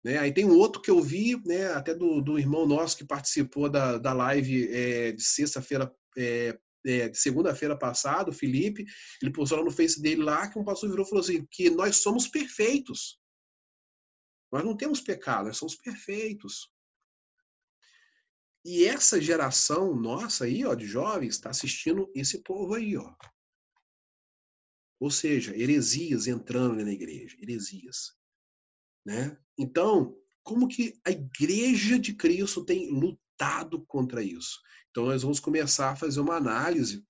[0.04, 0.20] Né?
[0.20, 3.68] Aí tem um outro que eu vi, né, até do, do irmão nosso que participou
[3.68, 6.56] da, da live é, de sexta-feira é,
[6.86, 8.86] é, segunda-feira passada, o Felipe,
[9.22, 11.70] ele postou lá no Face dele lá que um pastor virou e falou assim, que
[11.70, 13.20] nós somos perfeitos.
[14.52, 16.72] Nós não temos pecado, nós somos perfeitos.
[18.64, 23.16] E essa geração nossa aí, ó, de jovens, está assistindo esse povo aí, ó.
[25.00, 28.14] Ou seja, heresias entrando na igreja, heresias,
[29.06, 29.38] né?
[29.58, 32.90] Então, como que a igreja de Cristo tem
[33.36, 34.60] lutado contra isso?
[34.90, 37.06] Então, nós vamos começar a fazer uma análise,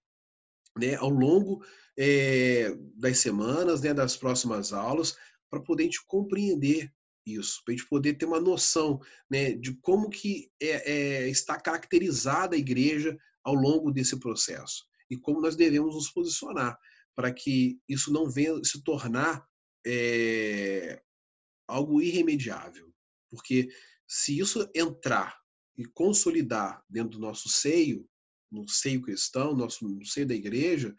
[0.78, 1.63] né, ao longo
[1.97, 5.15] é, das semanas, né, das próximas aulas,
[5.49, 6.91] para poder a gente compreender
[7.26, 8.99] isso, para a gente poder ter uma noção
[9.30, 15.15] né, de como que é, é, está caracterizada a igreja ao longo desse processo e
[15.17, 16.78] como nós devemos nos posicionar
[17.15, 19.47] para que isso não venha se tornar
[19.86, 21.01] é,
[21.67, 22.91] algo irremediável.
[23.30, 23.69] Porque
[24.07, 25.39] se isso entrar
[25.78, 28.07] e consolidar dentro do nosso seio,
[28.51, 30.95] no seio cristão, nosso, no seio da igreja,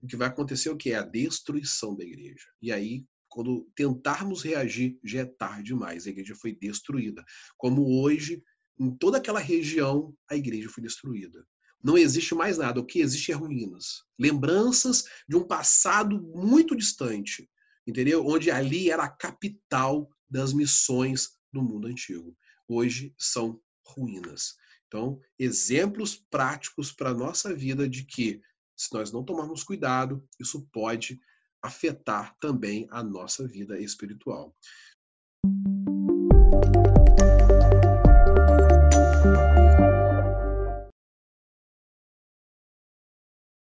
[0.00, 0.90] o que vai acontecer é o que?
[0.90, 2.46] É a destruição da igreja.
[2.60, 3.04] E aí
[3.34, 6.06] quando tentarmos reagir, já é tarde demais.
[6.06, 7.24] A igreja foi destruída.
[7.56, 8.40] Como hoje,
[8.78, 11.44] em toda aquela região, a igreja foi destruída.
[11.82, 12.78] Não existe mais nada.
[12.78, 14.04] O que existe é ruínas.
[14.16, 17.50] Lembranças de um passado muito distante,
[17.84, 18.24] entendeu?
[18.24, 22.36] Onde ali era a capital das missões do mundo antigo.
[22.68, 23.60] Hoje são
[23.96, 24.56] ruínas.
[24.86, 28.40] Então, exemplos práticos para a nossa vida de que,
[28.76, 31.20] se nós não tomarmos cuidado, isso pode
[31.62, 34.54] afetar também a nossa vida espiritual.